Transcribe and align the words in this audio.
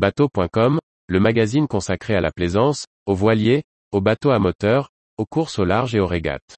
Bateau.com, 0.00 0.78
le 1.08 1.20
magazine 1.20 1.68
consacré 1.68 2.14
à 2.14 2.22
la 2.22 2.30
plaisance, 2.30 2.86
aux 3.04 3.14
voiliers, 3.14 3.64
aux 3.92 4.00
bateaux 4.00 4.30
à 4.30 4.38
moteur, 4.38 4.88
aux 5.18 5.26
courses 5.26 5.58
au 5.58 5.66
large 5.66 5.94
et 5.94 6.00
aux 6.00 6.06
régates. 6.06 6.56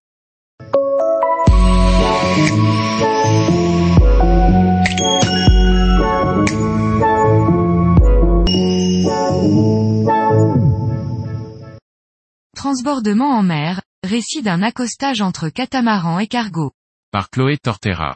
Transbordement 12.55 13.37
en 13.37 13.43
mer, 13.43 13.83
récit 14.05 14.43
d'un 14.43 14.63
accostage 14.63 15.21
entre 15.21 15.49
catamaran 15.49 16.21
et 16.21 16.29
cargo. 16.29 16.71
Par 17.11 17.29
Chloé 17.29 17.59
Tortera. 17.59 18.15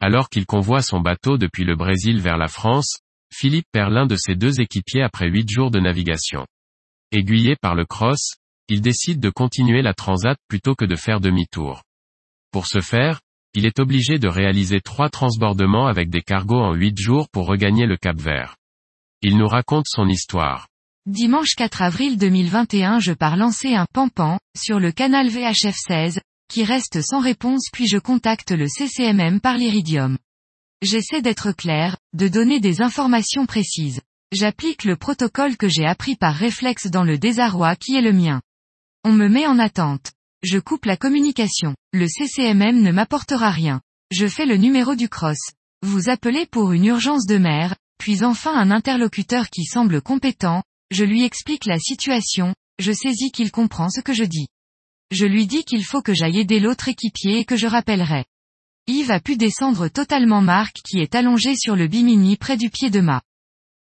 Alors 0.00 0.28
qu'il 0.28 0.44
convoie 0.44 0.82
son 0.82 0.98
bateau 0.98 1.38
depuis 1.38 1.62
le 1.62 1.76
Brésil 1.76 2.20
vers 2.20 2.36
la 2.36 2.48
France, 2.48 2.98
Philippe 3.36 3.66
perd 3.72 3.92
l'un 3.92 4.06
de 4.06 4.14
ses 4.14 4.36
deux 4.36 4.60
équipiers 4.60 5.02
après 5.02 5.28
huit 5.28 5.50
jours 5.50 5.72
de 5.72 5.80
navigation. 5.80 6.46
Aiguillé 7.10 7.56
par 7.56 7.74
le 7.74 7.84
cross, 7.84 8.36
il 8.68 8.80
décide 8.80 9.18
de 9.18 9.28
continuer 9.28 9.82
la 9.82 9.92
transat 9.92 10.38
plutôt 10.46 10.76
que 10.76 10.84
de 10.84 10.94
faire 10.94 11.20
demi-tour. 11.20 11.82
Pour 12.52 12.68
ce 12.68 12.80
faire, 12.80 13.20
il 13.52 13.66
est 13.66 13.80
obligé 13.80 14.20
de 14.20 14.28
réaliser 14.28 14.80
trois 14.80 15.08
transbordements 15.08 15.88
avec 15.88 16.10
des 16.10 16.22
cargos 16.22 16.60
en 16.60 16.74
huit 16.74 16.96
jours 16.96 17.28
pour 17.28 17.46
regagner 17.46 17.86
le 17.86 17.96
Cap 17.96 18.20
Vert. 18.20 18.54
Il 19.20 19.36
nous 19.36 19.48
raconte 19.48 19.86
son 19.88 20.08
histoire. 20.08 20.68
Dimanche 21.06 21.56
4 21.56 21.82
avril 21.82 22.16
2021 22.16 23.00
je 23.00 23.12
pars 23.12 23.36
lancer 23.36 23.74
un 23.74 23.86
pampan, 23.92 24.38
sur 24.56 24.78
le 24.78 24.92
canal 24.92 25.28
VHF 25.28 25.76
16, 25.76 26.20
qui 26.48 26.62
reste 26.62 27.02
sans 27.02 27.20
réponse 27.20 27.68
puis 27.72 27.88
je 27.88 27.98
contacte 27.98 28.52
le 28.52 28.68
CCMM 28.68 29.40
par 29.40 29.58
l'Iridium. 29.58 30.18
J'essaie 30.82 31.22
d'être 31.22 31.52
clair, 31.52 31.96
de 32.12 32.28
donner 32.28 32.60
des 32.60 32.82
informations 32.82 33.46
précises. 33.46 34.00
J'applique 34.32 34.84
le 34.84 34.96
protocole 34.96 35.56
que 35.56 35.68
j'ai 35.68 35.86
appris 35.86 36.16
par 36.16 36.34
réflexe 36.34 36.88
dans 36.88 37.04
le 37.04 37.18
désarroi 37.18 37.76
qui 37.76 37.94
est 37.96 38.02
le 38.02 38.12
mien. 38.12 38.40
On 39.04 39.12
me 39.12 39.28
met 39.28 39.46
en 39.46 39.58
attente. 39.58 40.12
Je 40.42 40.58
coupe 40.58 40.84
la 40.84 40.96
communication. 40.96 41.74
Le 41.92 42.06
CCMM 42.06 42.82
ne 42.82 42.92
m'apportera 42.92 43.50
rien. 43.50 43.80
Je 44.10 44.26
fais 44.26 44.46
le 44.46 44.56
numéro 44.56 44.94
du 44.94 45.08
cross. 45.08 45.38
Vous 45.82 46.08
appelez 46.08 46.46
pour 46.46 46.72
une 46.72 46.86
urgence 46.86 47.26
de 47.26 47.38
mer, 47.38 47.76
puis 47.98 48.24
enfin 48.24 48.54
un 48.54 48.70
interlocuteur 48.70 49.50
qui 49.50 49.64
semble 49.64 50.02
compétent, 50.02 50.62
je 50.90 51.04
lui 51.04 51.24
explique 51.24 51.64
la 51.64 51.78
situation, 51.78 52.54
je 52.78 52.92
saisis 52.92 53.30
qu'il 53.30 53.50
comprend 53.50 53.88
ce 53.88 54.00
que 54.00 54.12
je 54.12 54.24
dis. 54.24 54.48
Je 55.10 55.26
lui 55.26 55.46
dis 55.46 55.64
qu'il 55.64 55.84
faut 55.84 56.02
que 56.02 56.14
j'aille 56.14 56.40
aider 56.40 56.60
l'autre 56.60 56.88
équipier 56.88 57.38
et 57.38 57.44
que 57.44 57.56
je 57.56 57.66
rappellerai. 57.66 58.24
Yves 58.86 59.12
a 59.12 59.18
pu 59.18 59.38
descendre 59.38 59.88
totalement 59.88 60.42
Marc 60.42 60.82
qui 60.84 60.98
est 60.98 61.14
allongé 61.14 61.56
sur 61.56 61.74
le 61.74 61.88
bimini 61.88 62.36
près 62.36 62.58
du 62.58 62.68
pied 62.68 62.90
de 62.90 63.00
mât. 63.00 63.22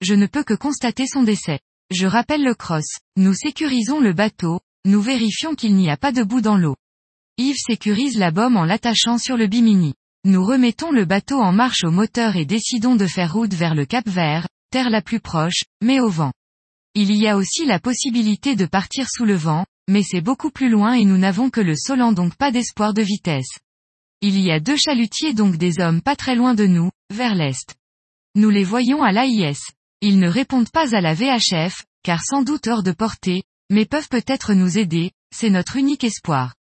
Je 0.00 0.14
ne 0.14 0.26
peux 0.26 0.44
que 0.44 0.54
constater 0.54 1.08
son 1.08 1.24
décès. 1.24 1.58
Je 1.90 2.06
rappelle 2.06 2.44
le 2.44 2.54
cross. 2.54 2.86
Nous 3.16 3.34
sécurisons 3.34 3.98
le 3.98 4.12
bateau, 4.12 4.60
nous 4.84 5.00
vérifions 5.00 5.56
qu'il 5.56 5.74
n'y 5.74 5.90
a 5.90 5.96
pas 5.96 6.12
de 6.12 6.22
bout 6.22 6.40
dans 6.40 6.56
l'eau. 6.56 6.76
Yves 7.36 7.58
sécurise 7.58 8.16
la 8.16 8.30
bombe 8.30 8.56
en 8.56 8.64
l'attachant 8.64 9.18
sur 9.18 9.36
le 9.36 9.48
bimini. 9.48 9.94
Nous 10.24 10.44
remettons 10.44 10.92
le 10.92 11.04
bateau 11.04 11.40
en 11.40 11.50
marche 11.50 11.82
au 11.82 11.90
moteur 11.90 12.36
et 12.36 12.44
décidons 12.44 12.94
de 12.94 13.08
faire 13.08 13.32
route 13.32 13.54
vers 13.54 13.74
le 13.74 13.86
Cap 13.86 14.08
Vert, 14.08 14.46
terre 14.70 14.88
la 14.88 15.02
plus 15.02 15.18
proche, 15.18 15.64
mais 15.82 15.98
au 15.98 16.10
vent. 16.10 16.32
Il 16.94 17.12
y 17.16 17.26
a 17.26 17.36
aussi 17.36 17.66
la 17.66 17.80
possibilité 17.80 18.54
de 18.54 18.66
partir 18.66 19.08
sous 19.10 19.24
le 19.24 19.34
vent, 19.34 19.66
mais 19.88 20.04
c'est 20.04 20.20
beaucoup 20.20 20.50
plus 20.50 20.68
loin 20.68 20.92
et 20.92 21.04
nous 21.04 21.18
n'avons 21.18 21.50
que 21.50 21.60
le 21.60 21.74
Solan 21.74 22.12
donc 22.12 22.36
pas 22.36 22.52
d'espoir 22.52 22.94
de 22.94 23.02
vitesse. 23.02 23.58
Il 24.24 24.38
y 24.40 24.52
a 24.52 24.60
deux 24.60 24.76
chalutiers 24.76 25.34
donc 25.34 25.56
des 25.56 25.80
hommes 25.80 26.00
pas 26.00 26.14
très 26.14 26.36
loin 26.36 26.54
de 26.54 26.64
nous, 26.64 26.92
vers 27.12 27.34
l'est. 27.34 27.74
Nous 28.36 28.50
les 28.50 28.62
voyons 28.62 29.02
à 29.02 29.10
l'AIS. 29.10 29.58
Ils 30.00 30.20
ne 30.20 30.28
répondent 30.28 30.70
pas 30.70 30.94
à 30.94 31.00
la 31.00 31.12
VHF, 31.12 31.84
car 32.04 32.22
sans 32.22 32.42
doute 32.42 32.68
hors 32.68 32.84
de 32.84 32.92
portée, 32.92 33.42
mais 33.68 33.84
peuvent 33.84 34.08
peut-être 34.08 34.54
nous 34.54 34.78
aider, 34.78 35.10
c'est 35.34 35.50
notre 35.50 35.76
unique 35.76 36.04
espoir. 36.04 36.54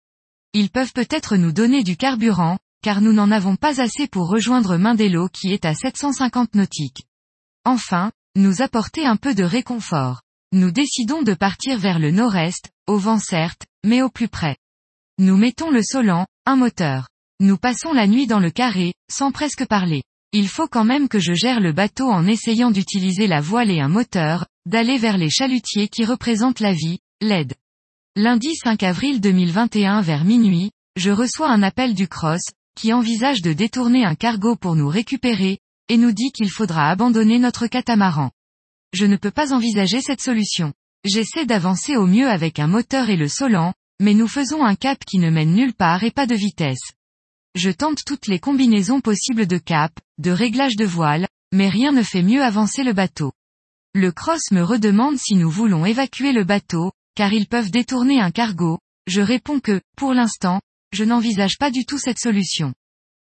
Ils 0.54 0.70
peuvent 0.70 0.94
peut-être 0.94 1.36
nous 1.36 1.52
donner 1.52 1.82
du 1.82 1.98
carburant, 1.98 2.58
car 2.82 3.02
nous 3.02 3.12
n'en 3.12 3.30
avons 3.30 3.56
pas 3.56 3.82
assez 3.82 4.08
pour 4.08 4.28
rejoindre 4.28 4.78
Mindelo 4.78 5.28
qui 5.28 5.52
est 5.52 5.66
à 5.66 5.74
750 5.74 6.54
nautiques. 6.54 7.04
Enfin, 7.66 8.10
nous 8.36 8.62
apporter 8.62 9.04
un 9.04 9.16
peu 9.16 9.34
de 9.34 9.44
réconfort. 9.44 10.22
Nous 10.52 10.70
décidons 10.70 11.20
de 11.20 11.34
partir 11.34 11.78
vers 11.78 11.98
le 11.98 12.10
nord-est, 12.10 12.70
au 12.86 12.96
vent 12.96 13.18
certes, 13.18 13.66
mais 13.84 14.00
au 14.00 14.08
plus 14.08 14.28
près. 14.28 14.56
Nous 15.18 15.36
mettons 15.36 15.70
le 15.70 15.82
Solan, 15.82 16.26
un 16.46 16.56
moteur. 16.56 17.10
Nous 17.42 17.56
passons 17.56 17.94
la 17.94 18.06
nuit 18.06 18.26
dans 18.26 18.38
le 18.38 18.50
carré, 18.50 18.92
sans 19.10 19.32
presque 19.32 19.66
parler. 19.66 20.02
Il 20.32 20.46
faut 20.46 20.68
quand 20.68 20.84
même 20.84 21.08
que 21.08 21.18
je 21.18 21.32
gère 21.32 21.58
le 21.58 21.72
bateau 21.72 22.06
en 22.10 22.26
essayant 22.26 22.70
d'utiliser 22.70 23.26
la 23.26 23.40
voile 23.40 23.70
et 23.70 23.80
un 23.80 23.88
moteur, 23.88 24.46
d'aller 24.66 24.98
vers 24.98 25.16
les 25.16 25.30
chalutiers 25.30 25.88
qui 25.88 26.04
représentent 26.04 26.60
la 26.60 26.74
vie, 26.74 26.98
l'aide. 27.22 27.54
Lundi 28.14 28.54
5 28.54 28.82
avril 28.82 29.22
2021 29.22 30.02
vers 30.02 30.26
minuit, 30.26 30.70
je 30.96 31.10
reçois 31.10 31.48
un 31.48 31.62
appel 31.62 31.94
du 31.94 32.08
Cross, 32.08 32.42
qui 32.76 32.92
envisage 32.92 33.40
de 33.40 33.54
détourner 33.54 34.04
un 34.04 34.16
cargo 34.16 34.54
pour 34.54 34.76
nous 34.76 34.88
récupérer, 34.88 35.60
et 35.88 35.96
nous 35.96 36.12
dit 36.12 36.32
qu'il 36.32 36.50
faudra 36.50 36.90
abandonner 36.90 37.38
notre 37.38 37.68
catamaran. 37.68 38.30
Je 38.92 39.06
ne 39.06 39.16
peux 39.16 39.30
pas 39.30 39.54
envisager 39.54 40.02
cette 40.02 40.20
solution. 40.20 40.74
J'essaie 41.06 41.46
d'avancer 41.46 41.96
au 41.96 42.04
mieux 42.04 42.28
avec 42.28 42.58
un 42.58 42.66
moteur 42.66 43.08
et 43.08 43.16
le 43.16 43.28
solant, 43.28 43.72
mais 43.98 44.12
nous 44.12 44.28
faisons 44.28 44.62
un 44.62 44.74
cap 44.74 45.02
qui 45.06 45.18
ne 45.18 45.30
mène 45.30 45.54
nulle 45.54 45.72
part 45.72 46.04
et 46.04 46.10
pas 46.10 46.26
de 46.26 46.34
vitesse. 46.34 46.92
Je 47.56 47.70
tente 47.70 48.04
toutes 48.06 48.28
les 48.28 48.38
combinaisons 48.38 49.00
possibles 49.00 49.46
de 49.46 49.58
cap, 49.58 49.92
de 50.18 50.30
réglage 50.30 50.76
de 50.76 50.84
voile, 50.84 51.26
mais 51.52 51.68
rien 51.68 51.90
ne 51.90 52.02
fait 52.02 52.22
mieux 52.22 52.42
avancer 52.42 52.84
le 52.84 52.92
bateau. 52.92 53.32
Le 53.92 54.12
cross 54.12 54.52
me 54.52 54.62
redemande 54.62 55.18
si 55.18 55.34
nous 55.34 55.50
voulons 55.50 55.84
évacuer 55.84 56.32
le 56.32 56.44
bateau, 56.44 56.92
car 57.16 57.32
ils 57.32 57.48
peuvent 57.48 57.72
détourner 57.72 58.20
un 58.20 58.30
cargo, 58.30 58.78
je 59.08 59.20
réponds 59.20 59.58
que, 59.58 59.80
pour 59.96 60.14
l'instant, 60.14 60.60
je 60.92 61.02
n'envisage 61.02 61.58
pas 61.58 61.72
du 61.72 61.84
tout 61.84 61.98
cette 61.98 62.20
solution. 62.20 62.72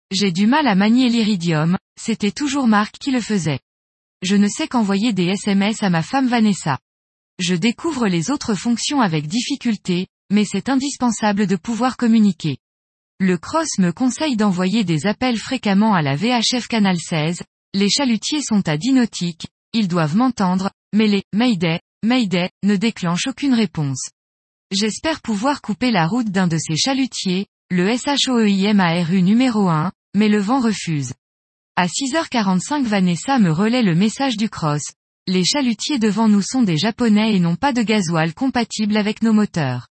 J'ai 0.09 0.31
du 0.31 0.47
mal 0.47 0.67
à 0.67 0.75
manier 0.75 1.09
l'iridium, 1.09 1.77
c'était 1.99 2.31
toujours 2.31 2.67
Marc 2.67 2.97
qui 2.97 3.11
le 3.11 3.19
faisait. 3.19 3.59
Je 4.21 4.37
ne 4.37 4.47
sais 4.47 4.69
qu'envoyer 4.69 5.11
des 5.11 5.25
SMS 5.25 5.83
à 5.83 5.89
ma 5.89 6.01
femme 6.01 6.27
Vanessa. 6.27 6.79
Je 7.39 7.55
découvre 7.55 8.07
les 8.07 8.31
autres 8.31 8.55
fonctions 8.55 9.01
avec 9.01 9.27
difficulté, 9.27 10.07
mais 10.31 10.45
c'est 10.45 10.69
indispensable 10.69 11.45
de 11.45 11.57
pouvoir 11.57 11.97
communiquer. 11.97 12.57
Le 13.25 13.37
Cross 13.37 13.79
me 13.79 13.91
conseille 13.91 14.35
d'envoyer 14.35 14.83
des 14.83 15.05
appels 15.05 15.37
fréquemment 15.37 15.93
à 15.93 16.01
la 16.01 16.17
VHF 16.17 16.67
Canal 16.67 16.97
16, 16.99 17.41
les 17.73 17.89
chalutiers 17.89 18.41
sont 18.41 18.67
à 18.67 18.75
10 18.75 18.91
nautiques, 18.91 19.47
ils 19.71 19.87
doivent 19.87 20.17
m'entendre, 20.17 20.71
mais 20.91 21.07
les 21.07 21.23
Mayday, 21.31 21.79
Mayday 22.03 22.49
ne 22.63 22.75
déclenchent 22.75 23.27
aucune 23.27 23.53
réponse. 23.53 24.09
J'espère 24.71 25.21
pouvoir 25.21 25.61
couper 25.61 25.89
la 25.89 26.05
route 26.05 26.31
d'un 26.31 26.47
de 26.47 26.57
ces 26.57 26.75
chalutiers, 26.75 27.45
le 27.71 27.95
SHOEIMARU 27.95 29.21
numéro 29.21 29.69
1, 29.69 29.93
mais 30.17 30.27
le 30.27 30.41
vent 30.41 30.59
refuse. 30.59 31.13
À 31.77 31.87
6h45 31.87 32.83
Vanessa 32.83 33.39
me 33.39 33.53
relaie 33.53 33.83
le 33.83 33.95
message 33.95 34.35
du 34.35 34.49
Cross. 34.49 34.83
Les 35.27 35.45
chalutiers 35.45 35.97
devant 35.97 36.27
nous 36.27 36.41
sont 36.41 36.63
des 36.63 36.77
japonais 36.77 37.33
et 37.33 37.39
n'ont 37.39 37.55
pas 37.55 37.71
de 37.71 37.83
gasoil 37.83 38.33
compatible 38.33 38.97
avec 38.97 39.21
nos 39.21 39.31
moteurs. 39.31 39.87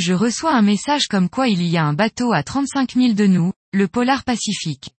Je 0.00 0.14
reçois 0.14 0.54
un 0.54 0.62
message 0.62 1.08
comme 1.08 1.28
quoi 1.28 1.48
il 1.48 1.60
y 1.60 1.76
a 1.76 1.84
un 1.84 1.92
bateau 1.92 2.32
à 2.32 2.42
35 2.42 2.94
000 2.94 3.12
de 3.12 3.26
nous, 3.26 3.52
le 3.74 3.86
Polar 3.86 4.24
Pacifique. 4.24 4.94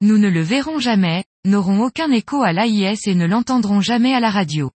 Nous 0.00 0.18
ne 0.18 0.28
le 0.28 0.42
verrons 0.42 0.80
jamais, 0.80 1.22
n'aurons 1.44 1.84
aucun 1.84 2.10
écho 2.10 2.42
à 2.42 2.52
l'AIS 2.52 3.06
et 3.06 3.14
ne 3.14 3.26
l'entendrons 3.26 3.80
jamais 3.80 4.12
à 4.12 4.18
la 4.18 4.28
radio. 4.28 4.72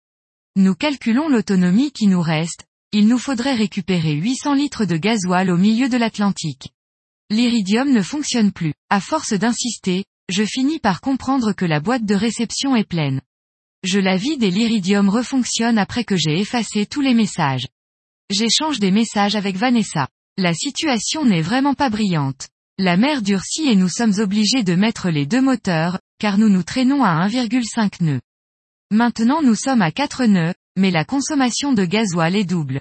Nous 0.56 0.74
calculons 0.74 1.30
l'autonomie 1.30 1.90
qui 1.90 2.06
nous 2.06 2.20
reste, 2.20 2.66
il 2.92 3.08
nous 3.08 3.16
faudrait 3.16 3.54
récupérer 3.54 4.12
800 4.12 4.52
litres 4.56 4.84
de 4.84 4.98
gasoil 4.98 5.50
au 5.50 5.56
milieu 5.56 5.88
de 5.88 5.96
l'Atlantique. 5.96 6.68
L'iridium 7.30 7.90
ne 7.90 8.02
fonctionne 8.02 8.52
plus. 8.52 8.74
À 8.90 9.00
force 9.00 9.32
d'insister, 9.32 10.04
je 10.28 10.44
finis 10.44 10.80
par 10.80 11.00
comprendre 11.00 11.54
que 11.54 11.64
la 11.64 11.80
boîte 11.80 12.04
de 12.04 12.14
réception 12.14 12.76
est 12.76 12.86
pleine. 12.86 13.22
Je 13.84 13.98
la 13.98 14.18
vide 14.18 14.42
et 14.42 14.50
l'iridium 14.50 15.08
refonctionne 15.08 15.78
après 15.78 16.04
que 16.04 16.16
j'ai 16.16 16.38
effacé 16.38 16.84
tous 16.84 17.00
les 17.00 17.14
messages. 17.14 17.68
J'échange 18.32 18.78
des 18.78 18.90
messages 18.90 19.36
avec 19.36 19.56
Vanessa. 19.56 20.08
La 20.38 20.54
situation 20.54 21.26
n'est 21.26 21.42
vraiment 21.42 21.74
pas 21.74 21.90
brillante. 21.90 22.48
La 22.78 22.96
mer 22.96 23.20
durcit 23.20 23.68
et 23.68 23.76
nous 23.76 23.90
sommes 23.90 24.18
obligés 24.20 24.62
de 24.62 24.74
mettre 24.74 25.10
les 25.10 25.26
deux 25.26 25.42
moteurs, 25.42 26.00
car 26.18 26.38
nous 26.38 26.48
nous 26.48 26.62
traînons 26.62 27.04
à 27.04 27.28
1,5 27.28 28.02
nœuds. 28.02 28.22
Maintenant 28.90 29.42
nous 29.42 29.54
sommes 29.54 29.82
à 29.82 29.92
4 29.92 30.24
nœuds, 30.24 30.54
mais 30.78 30.90
la 30.90 31.04
consommation 31.04 31.74
de 31.74 31.84
gasoil 31.84 32.34
est 32.34 32.44
double. 32.44 32.80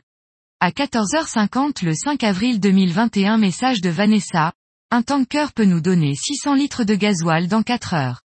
À 0.61 0.69
14h50 0.69 1.83
le 1.83 1.95
5 1.95 2.23
avril 2.23 2.61
2021 2.61 3.37
message 3.37 3.81
de 3.81 3.89
Vanessa, 3.89 4.53
un 4.89 5.01
tanker 5.01 5.51
peut 5.51 5.65
nous 5.65 5.81
donner 5.81 6.15
600 6.15 6.53
litres 6.53 6.85
de 6.85 6.95
gasoil 6.95 7.49
dans 7.49 7.61
4 7.61 7.93
heures. 7.93 8.21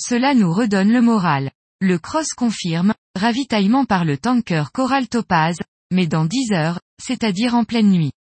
Cela 0.00 0.34
nous 0.34 0.52
redonne 0.52 0.92
le 0.92 1.00
moral. 1.00 1.52
Le 1.80 2.00
cross 2.00 2.32
confirme, 2.36 2.92
ravitaillement 3.14 3.84
par 3.84 4.04
le 4.04 4.18
tanker 4.18 4.64
Coral 4.72 5.06
Topaz, 5.06 5.58
mais 5.92 6.06
dans 6.06 6.24
10 6.24 6.52
heures, 6.52 6.80
c'est-à-dire 7.02 7.54
en 7.54 7.64
pleine 7.64 7.90
nuit. 7.90 8.12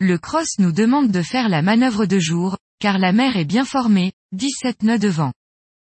Le 0.00 0.18
cross 0.18 0.58
nous 0.58 0.72
demande 0.72 1.10
de 1.10 1.22
faire 1.22 1.48
la 1.48 1.62
manœuvre 1.62 2.06
de 2.06 2.18
jour, 2.18 2.58
car 2.80 2.98
la 2.98 3.12
mer 3.12 3.36
est 3.36 3.44
bien 3.44 3.64
formée, 3.64 4.12
17 4.32 4.82
nœuds 4.82 4.98
de 4.98 5.08
vent. 5.08 5.32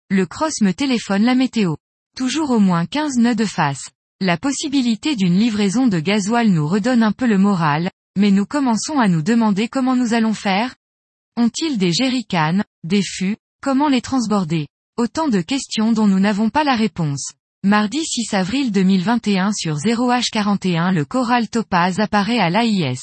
Le 0.09 0.25
cross 0.25 0.62
me 0.62 0.71
téléphone 0.71 1.24
la 1.24 1.35
météo. 1.35 1.75
Toujours 2.15 2.51
au 2.51 2.59
moins 2.59 2.85
15 2.85 3.18
nœuds 3.18 3.35
de 3.35 3.45
face. 3.45 3.89
La 4.19 4.38
possibilité 4.38 5.15
d'une 5.15 5.38
livraison 5.38 5.85
de 5.85 6.00
gasoil 6.00 6.50
nous 6.50 6.68
redonne 6.68 7.03
un 7.03 7.12
peu 7.12 7.27
le 7.27 7.38
moral, 7.38 7.91
mais 8.18 8.31
nous 8.31 8.47
commençons 8.47 8.97
à 8.97 9.07
nous 9.07 9.21
demander 9.21 9.68
comment 9.68 9.95
nous 9.95 10.15
allons 10.15 10.33
faire? 10.33 10.75
Ont-ils 11.35 11.77
des 11.77 11.94
jerrycans, 11.94 12.63
des 12.83 13.03
fûts, 13.03 13.38
comment 13.62 13.89
les 13.89 14.01
transborder? 14.01 14.68
Autant 14.97 15.27
de 15.27 15.41
questions 15.41 15.91
dont 15.91 16.07
nous 16.07 16.19
n'avons 16.19 16.50
pas 16.50 16.63
la 16.63 16.75
réponse. 16.75 17.33
Mardi 17.63 18.06
6 18.06 18.36
avril 18.36 18.71
2021 18.71 19.51
sur 19.51 19.77
0H41 19.77 20.94
le 20.94 21.06
Coral 21.06 21.50
Topaz 21.50 22.00
apparaît 22.00 22.38
à 22.38 22.51
l'AIS. 22.51 23.00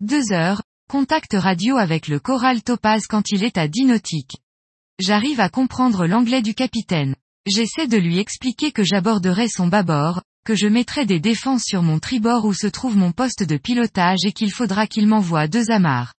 Deux 0.00 0.32
heures, 0.32 0.62
contact 0.88 1.32
radio 1.32 1.78
avec 1.78 2.06
le 2.06 2.20
Coral 2.20 2.62
Topaz 2.62 3.06
quand 3.08 3.32
il 3.32 3.42
est 3.42 3.56
à 3.56 3.68
10 3.68 3.86
nautiques. 3.86 4.36
J'arrive 4.98 5.40
à 5.40 5.48
comprendre 5.48 6.06
l'anglais 6.06 6.42
du 6.42 6.54
capitaine. 6.54 7.16
J'essaie 7.46 7.88
de 7.88 7.96
lui 7.96 8.18
expliquer 8.18 8.70
que 8.70 8.84
j'aborderai 8.84 9.48
son 9.48 9.66
bâbord, 9.66 10.20
que 10.44 10.54
je 10.54 10.66
mettrai 10.66 11.06
des 11.06 11.18
défenses 11.18 11.64
sur 11.64 11.82
mon 11.82 11.98
tribord 11.98 12.44
où 12.44 12.52
se 12.52 12.66
trouve 12.66 12.98
mon 12.98 13.12
poste 13.12 13.44
de 13.44 13.56
pilotage 13.56 14.26
et 14.26 14.32
qu'il 14.32 14.52
faudra 14.52 14.86
qu'il 14.86 15.06
m'envoie 15.06 15.48
deux 15.48 15.70
amarres. 15.70 16.12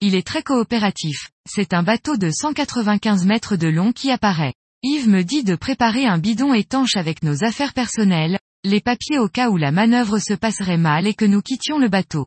Il 0.00 0.14
est 0.14 0.26
très 0.26 0.42
coopératif. 0.42 1.30
C'est 1.46 1.74
un 1.74 1.82
bateau 1.82 2.16
de 2.16 2.30
195 2.30 3.26
mètres 3.26 3.56
de 3.56 3.68
long 3.68 3.92
qui 3.92 4.10
apparaît. 4.10 4.54
Yves 4.86 5.08
me 5.08 5.24
dit 5.24 5.44
de 5.44 5.56
préparer 5.56 6.04
un 6.04 6.18
bidon 6.18 6.52
étanche 6.52 6.98
avec 6.98 7.22
nos 7.22 7.42
affaires 7.42 7.72
personnelles, 7.72 8.38
les 8.64 8.82
papiers 8.82 9.18
au 9.18 9.28
cas 9.28 9.48
où 9.48 9.56
la 9.56 9.72
manœuvre 9.72 10.18
se 10.18 10.34
passerait 10.34 10.76
mal 10.76 11.06
et 11.06 11.14
que 11.14 11.24
nous 11.24 11.40
quittions 11.40 11.78
le 11.78 11.88
bateau. 11.88 12.26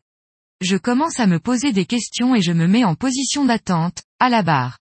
Je 0.60 0.76
commence 0.76 1.20
à 1.20 1.28
me 1.28 1.38
poser 1.38 1.70
des 1.70 1.84
questions 1.84 2.34
et 2.34 2.42
je 2.42 2.50
me 2.50 2.66
mets 2.66 2.82
en 2.82 2.96
position 2.96 3.44
d'attente, 3.44 4.02
à 4.18 4.28
la 4.28 4.42
barre. 4.42 4.80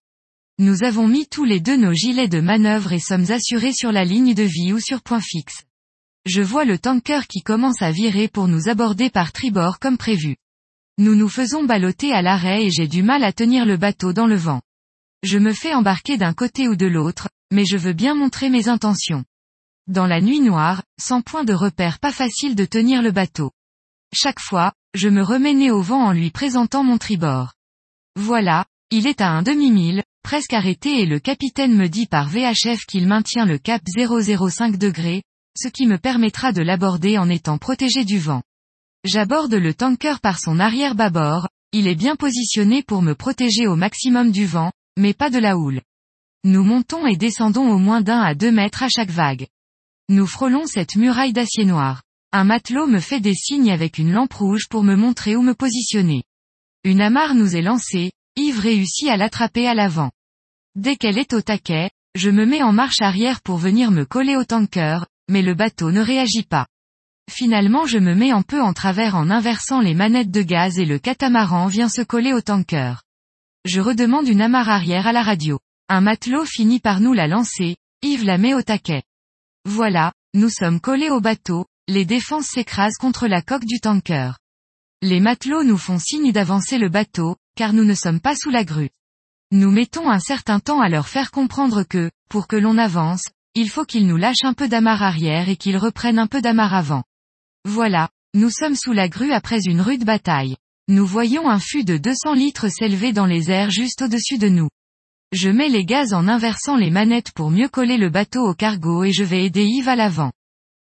Nous 0.58 0.82
avons 0.82 1.08
mis 1.08 1.28
tous 1.28 1.44
les 1.44 1.60
deux 1.60 1.78
nos 1.78 1.94
gilets 1.94 2.28
de 2.28 2.40
manœuvre 2.40 2.94
et 2.94 3.00
sommes 3.00 3.30
assurés 3.30 3.74
sur 3.74 3.92
la 3.92 4.06
ligne 4.06 4.34
de 4.34 4.42
vie 4.42 4.74
ou 4.74 4.80
sur 4.80 5.04
point 5.04 5.22
fixe. 5.22 5.62
Je 6.26 6.42
vois 6.42 6.66
le 6.66 6.80
tanker 6.80 7.28
qui 7.28 7.42
commence 7.42 7.84
à 7.84 7.92
virer 7.92 8.28
pour 8.28 8.48
nous 8.48 8.70
aborder 8.70 9.12
par 9.12 9.32
tribord 9.32 9.78
comme 9.78 10.00
prévu. 10.00 10.36
Nous 10.98 11.14
nous 11.14 11.30
faisons 11.30 11.64
balloter 11.64 12.12
à 12.12 12.24
l'arrêt 12.24 12.66
et 12.66 12.72
j'ai 12.72 12.88
du 12.88 13.04
mal 13.04 13.24
à 13.24 13.34
tenir 13.34 13.68
le 13.68 13.78
bateau 13.78 14.14
dans 14.14 14.26
le 14.26 14.36
vent. 14.36 14.62
Je 15.24 15.40
me 15.40 15.54
fais 15.54 15.74
embarquer 15.74 16.18
d'un 16.18 16.34
côté 16.34 16.68
ou 16.68 16.76
de 16.76 16.86
l'autre, 16.86 17.28
mais 17.52 17.66
je 17.66 17.78
veux 17.78 17.94
bien 17.94 18.14
montrer 18.14 18.50
mes 18.50 18.68
intentions. 18.68 19.26
Dans 19.88 20.06
la 20.06 20.22
nuit 20.22 20.42
noire, 20.42 20.84
sans 21.00 21.22
point 21.22 21.44
de 21.44 21.54
repère 21.54 22.00
pas 22.00 22.12
facile 22.12 22.56
de 22.56 22.66
tenir 22.66 23.02
le 23.02 23.12
bateau. 23.12 23.52
Chaque 24.14 24.40
fois, 24.40 24.74
je 24.94 25.10
me 25.10 25.24
remets 25.24 25.72
au 25.72 25.82
vent 25.82 26.06
en 26.06 26.12
lui 26.12 26.30
présentant 26.30 26.84
mon 26.84 26.98
tribord. 26.98 27.54
Voilà, 28.16 28.66
il 28.92 29.08
est 29.08 29.22
à 29.22 29.30
un 29.30 29.44
demi-mille, 29.44 30.04
presque 30.24 30.54
arrêté 30.54 31.02
et 31.02 31.06
le 31.06 31.20
capitaine 31.20 31.76
me 31.76 31.88
dit 31.88 32.06
par 32.06 32.30
VHF 32.30 32.86
qu'il 32.86 33.08
maintient 33.08 33.46
le 33.46 33.58
cap 33.58 33.82
005 33.88 34.78
degrés, 34.78 35.24
ce 35.58 35.68
qui 35.68 35.88
me 35.88 35.98
permettra 35.98 36.52
de 36.52 36.62
l'aborder 36.62 37.18
en 37.18 37.30
étant 37.30 37.58
protégé 37.58 38.06
du 38.06 38.20
vent. 38.20 38.44
J'aborde 39.04 39.54
le 39.54 39.74
tanker 39.74 40.20
par 40.22 40.40
son 40.40 40.60
arrière 40.60 40.96
bâbord, 40.96 41.48
il 41.72 41.88
est 41.88 41.96
bien 41.96 42.16
positionné 42.16 42.84
pour 42.84 43.02
me 43.02 43.16
protéger 43.16 43.68
au 43.68 43.76
maximum 43.76 44.32
du 44.32 44.46
vent, 44.46 44.72
mais 44.98 45.14
pas 45.14 45.30
de 45.30 45.40
la 45.40 45.58
houle. 45.58 45.82
Nous 46.44 46.64
montons 46.64 47.08
et 47.08 47.16
descendons 47.16 47.70
au 47.70 47.78
moins 47.78 48.02
d'un 48.02 48.20
à 48.20 48.36
deux 48.36 48.52
mètres 48.52 48.84
à 48.84 48.90
chaque 48.90 49.10
vague. 49.10 49.48
Nous 50.10 50.28
frôlons 50.28 50.66
cette 50.66 50.96
muraille 50.96 51.34
d'acier 51.34 51.66
noir. 51.66 52.04
Un 52.32 52.44
matelot 52.44 52.88
me 52.88 53.00
fait 53.00 53.20
des 53.22 53.34
signes 53.34 53.72
avec 53.72 53.98
une 53.98 54.12
lampe 54.12 54.34
rouge 54.34 54.68
pour 54.70 54.84
me 54.84 54.96
montrer 54.96 55.36
où 55.36 55.42
me 55.42 55.54
positionner. 55.54 56.24
Une 56.84 57.02
amarre 57.02 57.36
nous 57.36 57.56
est 57.56 57.62
lancée, 57.62 58.12
Yves 58.36 58.60
réussit 58.60 59.10
à 59.10 59.18
l'attraper 59.18 59.68
à 59.68 59.74
l'avant. 59.74 60.12
Dès 60.76 60.96
qu'elle 60.96 61.18
est 61.18 61.34
au 61.34 61.42
taquet, 61.42 61.90
je 62.16 62.30
me 62.30 62.46
mets 62.46 62.64
en 62.64 62.72
marche 62.72 63.02
arrière 63.02 63.42
pour 63.42 63.58
venir 63.58 63.92
me 63.92 64.06
coller 64.06 64.36
au 64.36 64.44
tanker, 64.44 65.06
mais 65.30 65.42
le 65.42 65.54
bateau 65.54 65.92
ne 65.92 66.02
réagit 66.02 66.44
pas. 66.44 66.68
Finalement 67.30 67.86
je 67.86 67.98
me 67.98 68.16
mets 68.16 68.32
un 68.32 68.42
peu 68.42 68.62
en 68.62 68.74
travers 68.74 69.16
en 69.16 69.30
inversant 69.30 69.82
les 69.82 69.94
manettes 69.94 70.32
de 70.32 70.42
gaz 70.42 70.80
et 70.80 70.86
le 70.86 71.00
catamaran 71.00 71.68
vient 71.68 71.90
se 71.90 72.02
coller 72.02 72.34
au 72.34 72.42
tanker. 72.42 73.02
Je 73.66 73.82
redemande 73.82 74.28
une 74.28 74.42
amarre 74.42 74.70
arrière 74.70 75.08
à 75.08 75.12
la 75.12 75.24
radio. 75.24 75.60
Un 75.90 76.02
matelot 76.02 76.46
finit 76.46 76.80
par 76.80 77.00
nous 77.00 77.14
la 77.14 77.28
lancer, 77.28 77.78
Yves 78.02 78.26
la 78.26 78.38
met 78.38 78.54
au 78.54 78.62
taquet. 78.62 79.04
Voilà, 79.66 80.14
nous 80.34 80.50
sommes 80.50 80.80
collés 80.80 81.10
au 81.10 81.20
bateau, 81.20 81.66
les 81.88 82.06
défenses 82.06 82.48
s'écrasent 82.48 82.98
contre 82.98 83.28
la 83.28 83.42
coque 83.42 83.66
du 83.66 83.80
tanker. 83.80 84.32
Les 85.02 85.20
matelots 85.20 85.64
nous 85.64 85.78
font 85.78 86.00
signe 86.00 86.32
d'avancer 86.32 86.78
le 86.78 86.90
bateau, 86.90 87.36
car 87.56 87.74
nous 87.74 87.86
ne 87.86 87.94
sommes 87.94 88.20
pas 88.20 88.36
sous 88.36 88.50
la 88.50 88.64
grue. 88.64 88.90
Nous 89.52 89.72
mettons 89.72 90.10
un 90.10 90.20
certain 90.20 90.60
temps 90.60 90.82
à 90.82 90.90
leur 90.90 91.08
faire 91.08 91.32
comprendre 91.32 91.84
que, 91.84 92.12
pour 92.30 92.48
que 92.48 92.56
l'on 92.56 92.78
avance, 92.78 93.24
il 93.56 93.70
faut 93.70 93.86
qu'ils 93.86 94.08
nous 94.08 94.18
lâchent 94.18 94.44
un 94.44 94.54
peu 94.54 94.68
d'amarre 94.68 95.04
arrière 95.04 95.50
et 95.50 95.56
qu'ils 95.56 95.78
reprennent 95.78 96.20
un 96.20 96.28
peu 96.28 96.42
d'amarre 96.42 96.74
avant. 96.74 97.04
Voilà, 97.66 98.10
nous 98.34 98.50
sommes 98.50 98.76
sous 98.76 98.94
la 98.94 99.10
grue 99.10 99.32
après 99.32 99.62
une 99.66 99.82
rude 99.82 100.04
bataille. 100.04 100.58
Nous 100.90 101.06
voyons 101.06 101.50
un 101.50 101.60
fût 101.60 101.84
de 101.84 101.98
200 101.98 102.34
litres 102.34 102.70
s'élever 102.70 103.12
dans 103.12 103.26
les 103.26 103.52
airs 103.52 103.72
juste 103.72 104.04
au-dessus 104.04 104.38
de 104.38 104.48
nous. 104.48 104.70
Je 105.34 105.50
mets 105.50 105.68
les 105.68 105.84
gaz 105.84 106.14
en 106.14 106.30
inversant 106.30 106.78
les 106.78 106.90
manettes 106.90 107.34
pour 107.34 107.52
mieux 107.52 107.68
coller 107.68 107.98
le 107.98 108.10
bateau 108.10 108.48
au 108.48 108.54
cargo 108.54 109.04
et 109.04 109.12
je 109.12 109.26
vais 109.26 109.44
aider 109.44 109.66
Yves 109.66 109.90
à 109.90 109.98
l'avant. 109.98 110.32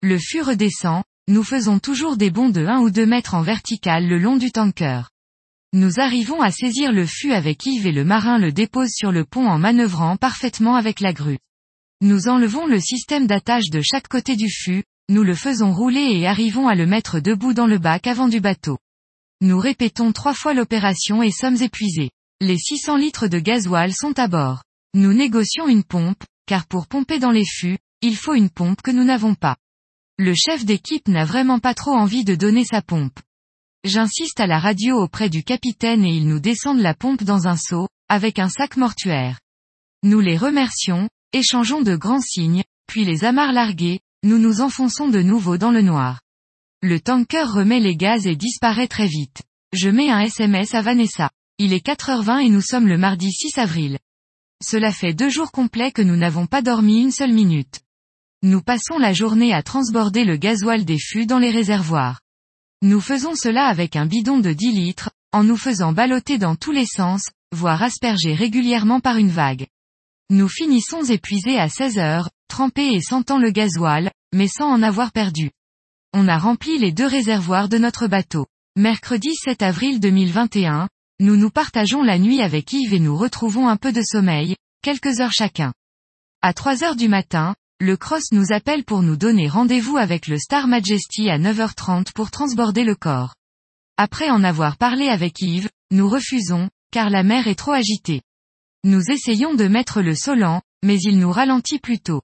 Le 0.02 0.18
fût 0.18 0.42
redescend, 0.42 1.04
nous 1.28 1.44
faisons 1.44 1.78
toujours 1.78 2.16
des 2.16 2.30
bonds 2.30 2.48
de 2.48 2.66
1 2.66 2.80
ou 2.80 2.90
2 2.90 3.06
mètres 3.06 3.34
en 3.34 3.42
vertical 3.42 4.08
le 4.08 4.18
long 4.18 4.36
du 4.36 4.50
tanker. 4.50 5.02
Nous 5.72 6.00
arrivons 6.00 6.40
à 6.40 6.50
saisir 6.50 6.90
le 6.90 7.06
fût 7.06 7.32
avec 7.32 7.64
Yves 7.64 7.86
et 7.86 7.92
le 7.92 8.04
marin 8.04 8.38
le 8.38 8.50
dépose 8.50 8.90
sur 8.90 9.12
le 9.12 9.24
pont 9.24 9.46
en 9.46 9.60
manœuvrant 9.60 10.16
parfaitement 10.16 10.74
avec 10.74 10.98
la 10.98 11.12
grue. 11.12 11.38
Nous 12.00 12.26
enlevons 12.26 12.66
le 12.66 12.80
système 12.80 13.28
d'attache 13.28 13.70
de 13.70 13.80
chaque 13.80 14.08
côté 14.08 14.34
du 14.34 14.50
fût, 14.50 14.82
nous 15.08 15.22
le 15.22 15.36
faisons 15.36 15.72
rouler 15.72 16.18
et 16.18 16.26
arrivons 16.26 16.66
à 16.66 16.74
le 16.74 16.86
mettre 16.86 17.20
debout 17.20 17.54
dans 17.54 17.68
le 17.68 17.78
bac 17.78 18.08
avant 18.08 18.26
du 18.26 18.40
bateau. 18.40 18.76
Nous 19.40 19.58
répétons 19.58 20.12
trois 20.12 20.34
fois 20.34 20.54
l'opération 20.54 21.22
et 21.22 21.30
sommes 21.30 21.60
épuisés. 21.60 22.10
Les 22.40 22.58
600 22.58 22.96
litres 22.96 23.28
de 23.28 23.38
gasoil 23.38 23.92
sont 23.92 24.18
à 24.18 24.28
bord. 24.28 24.62
Nous 24.94 25.12
négocions 25.12 25.68
une 25.68 25.84
pompe, 25.84 26.22
car 26.46 26.66
pour 26.66 26.86
pomper 26.86 27.18
dans 27.18 27.30
les 27.30 27.44
fûts, 27.44 27.78
il 28.00 28.16
faut 28.16 28.34
une 28.34 28.50
pompe 28.50 28.82
que 28.82 28.90
nous 28.90 29.04
n'avons 29.04 29.34
pas. 29.34 29.56
Le 30.18 30.34
chef 30.34 30.64
d'équipe 30.64 31.08
n'a 31.08 31.24
vraiment 31.24 31.58
pas 31.58 31.74
trop 31.74 31.92
envie 31.92 32.24
de 32.24 32.34
donner 32.34 32.64
sa 32.64 32.82
pompe. 32.82 33.18
J'insiste 33.84 34.40
à 34.40 34.46
la 34.46 34.58
radio 34.58 34.96
auprès 34.96 35.28
du 35.28 35.42
capitaine 35.42 36.04
et 36.04 36.14
il 36.14 36.28
nous 36.28 36.40
descend 36.40 36.78
la 36.78 36.94
pompe 36.94 37.24
dans 37.24 37.48
un 37.48 37.56
seau, 37.56 37.88
avec 38.08 38.38
un 38.38 38.48
sac 38.48 38.76
mortuaire. 38.76 39.40
Nous 40.02 40.20
les 40.20 40.36
remercions, 40.36 41.08
échangeons 41.32 41.82
de 41.82 41.96
grands 41.96 42.20
signes, 42.20 42.62
puis 42.86 43.04
les 43.04 43.24
amarres 43.24 43.52
larguées, 43.52 44.00
nous 44.22 44.38
nous 44.38 44.60
enfonçons 44.60 45.08
de 45.08 45.20
nouveau 45.20 45.58
dans 45.58 45.70
le 45.70 45.82
noir. 45.82 46.20
Le 46.86 47.00
tanker 47.00 47.44
remet 47.44 47.80
les 47.80 47.96
gaz 47.96 48.26
et 48.26 48.36
disparaît 48.36 48.88
très 48.88 49.06
vite. 49.06 49.40
Je 49.72 49.88
mets 49.88 50.10
un 50.10 50.20
SMS 50.20 50.74
à 50.74 50.82
Vanessa. 50.82 51.30
Il 51.56 51.72
est 51.72 51.82
4h20 51.82 52.44
et 52.44 52.50
nous 52.50 52.60
sommes 52.60 52.86
le 52.86 52.98
mardi 52.98 53.32
6 53.32 53.56
avril. 53.56 53.98
Cela 54.62 54.92
fait 54.92 55.14
deux 55.14 55.30
jours 55.30 55.50
complets 55.50 55.92
que 55.92 56.02
nous 56.02 56.14
n'avons 56.14 56.46
pas 56.46 56.60
dormi 56.60 57.00
une 57.00 57.10
seule 57.10 57.32
minute. 57.32 57.80
Nous 58.42 58.60
passons 58.60 58.98
la 58.98 59.14
journée 59.14 59.54
à 59.54 59.62
transborder 59.62 60.24
le 60.24 60.36
gasoil 60.36 60.84
des 60.84 60.98
fûts 60.98 61.24
dans 61.24 61.38
les 61.38 61.50
réservoirs. 61.50 62.20
Nous 62.82 63.00
faisons 63.00 63.34
cela 63.34 63.64
avec 63.64 63.96
un 63.96 64.04
bidon 64.04 64.36
de 64.36 64.52
10 64.52 64.72
litres, 64.72 65.10
en 65.32 65.42
nous 65.42 65.56
faisant 65.56 65.94
balloter 65.94 66.36
dans 66.36 66.54
tous 66.54 66.72
les 66.72 66.84
sens, 66.84 67.30
voire 67.50 67.82
asperger 67.82 68.34
régulièrement 68.34 69.00
par 69.00 69.16
une 69.16 69.30
vague. 69.30 69.68
Nous 70.28 70.50
finissons 70.50 71.02
épuisés 71.02 71.58
à 71.58 71.70
16 71.70 71.96
heures, 71.96 72.28
trempés 72.48 72.92
et 72.92 73.00
sentant 73.00 73.38
le 73.38 73.52
gasoil, 73.52 74.12
mais 74.34 74.48
sans 74.48 74.68
en 74.68 74.82
avoir 74.82 75.12
perdu. 75.12 75.50
On 76.16 76.28
a 76.28 76.38
rempli 76.38 76.78
les 76.78 76.92
deux 76.92 77.08
réservoirs 77.08 77.68
de 77.68 77.76
notre 77.76 78.06
bateau. 78.06 78.46
Mercredi 78.76 79.34
7 79.34 79.62
avril 79.62 79.98
2021, 79.98 80.88
nous 81.18 81.36
nous 81.36 81.50
partageons 81.50 82.04
la 82.04 82.20
nuit 82.20 82.40
avec 82.40 82.72
Yves 82.72 82.94
et 82.94 83.00
nous 83.00 83.16
retrouvons 83.16 83.66
un 83.66 83.76
peu 83.76 83.92
de 83.92 84.00
sommeil, 84.00 84.54
quelques 84.80 85.18
heures 85.18 85.32
chacun. 85.32 85.72
À 86.40 86.52
3 86.52 86.84
heures 86.84 86.94
du 86.94 87.08
matin, 87.08 87.56
le 87.80 87.96
Cross 87.96 88.30
nous 88.30 88.52
appelle 88.52 88.84
pour 88.84 89.02
nous 89.02 89.16
donner 89.16 89.48
rendez-vous 89.48 89.96
avec 89.96 90.28
le 90.28 90.38
Star 90.38 90.68
Majesty 90.68 91.30
à 91.30 91.38
9h30 91.40 92.12
pour 92.12 92.30
transborder 92.30 92.84
le 92.84 92.94
corps. 92.94 93.34
Après 93.96 94.30
en 94.30 94.44
avoir 94.44 94.76
parlé 94.76 95.08
avec 95.08 95.40
Yves, 95.40 95.68
nous 95.90 96.08
refusons, 96.08 96.70
car 96.92 97.10
la 97.10 97.24
mer 97.24 97.48
est 97.48 97.58
trop 97.58 97.72
agitée. 97.72 98.22
Nous 98.84 99.02
essayons 99.10 99.54
de 99.54 99.66
mettre 99.66 100.00
le 100.00 100.14
solant, 100.14 100.62
mais 100.84 100.96
il 101.00 101.18
nous 101.18 101.32
ralentit 101.32 101.80
plutôt. 101.80 102.22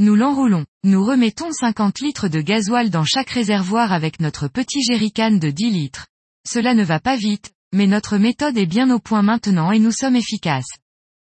Nous 0.00 0.14
l'enroulons. 0.14 0.64
Nous 0.82 1.04
remettons 1.04 1.52
50 1.52 2.00
litres 2.00 2.28
de 2.28 2.40
gasoil 2.40 2.88
dans 2.88 3.04
chaque 3.04 3.28
réservoir 3.28 3.92
avec 3.92 4.18
notre 4.18 4.48
petit 4.48 4.82
jerrycan 4.82 5.32
de 5.32 5.50
10 5.50 5.70
litres. 5.70 6.06
Cela 6.48 6.72
ne 6.72 6.82
va 6.82 7.00
pas 7.00 7.16
vite, 7.16 7.52
mais 7.74 7.86
notre 7.86 8.16
méthode 8.16 8.56
est 8.56 8.64
bien 8.64 8.90
au 8.90 8.98
point 8.98 9.20
maintenant 9.20 9.72
et 9.72 9.78
nous 9.78 9.92
sommes 9.92 10.16
efficaces. 10.16 10.78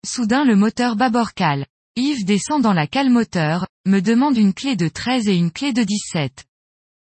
Soudain 0.02 0.46
le 0.46 0.56
moteur 0.56 0.96
bâbord 0.96 1.34
cale. 1.34 1.66
Yves 1.96 2.24
descend 2.24 2.62
dans 2.62 2.72
la 2.72 2.86
cale 2.86 3.10
moteur, 3.10 3.66
me 3.84 4.00
demande 4.00 4.38
une 4.38 4.54
clé 4.54 4.76
de 4.76 4.88
13 4.88 5.28
et 5.28 5.36
une 5.36 5.50
clé 5.50 5.74
de 5.74 5.82
17. 5.82 6.46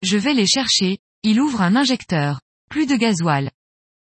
Je 0.01 0.17
vais 0.17 0.33
les 0.33 0.47
chercher, 0.47 0.97
il 1.21 1.39
ouvre 1.39 1.61
un 1.61 1.75
injecteur. 1.75 2.41
Plus 2.71 2.87
de 2.87 2.95
gasoil. 2.95 3.51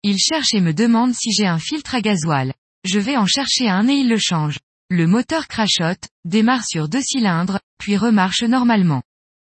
Il 0.03 0.17
cherche 0.19 0.53
et 0.53 0.61
me 0.61 0.73
demande 0.73 1.13
si 1.13 1.33
j'ai 1.33 1.47
un 1.47 1.59
filtre 1.59 1.95
à 1.95 2.01
gasoil. 2.01 2.53
Je 2.85 2.99
vais 2.99 3.17
en 3.17 3.25
chercher 3.25 3.67
un 3.67 3.89
et 3.89 3.95
il 3.95 4.07
le 4.07 4.17
change. 4.17 4.57
Le 4.93 5.07
moteur 5.07 5.47
crachote, 5.47 6.09
démarre 6.25 6.65
sur 6.65 6.89
deux 6.89 7.01
cylindres, 7.01 7.61
puis 7.77 7.95
remarche 7.95 8.43
normalement. 8.43 9.03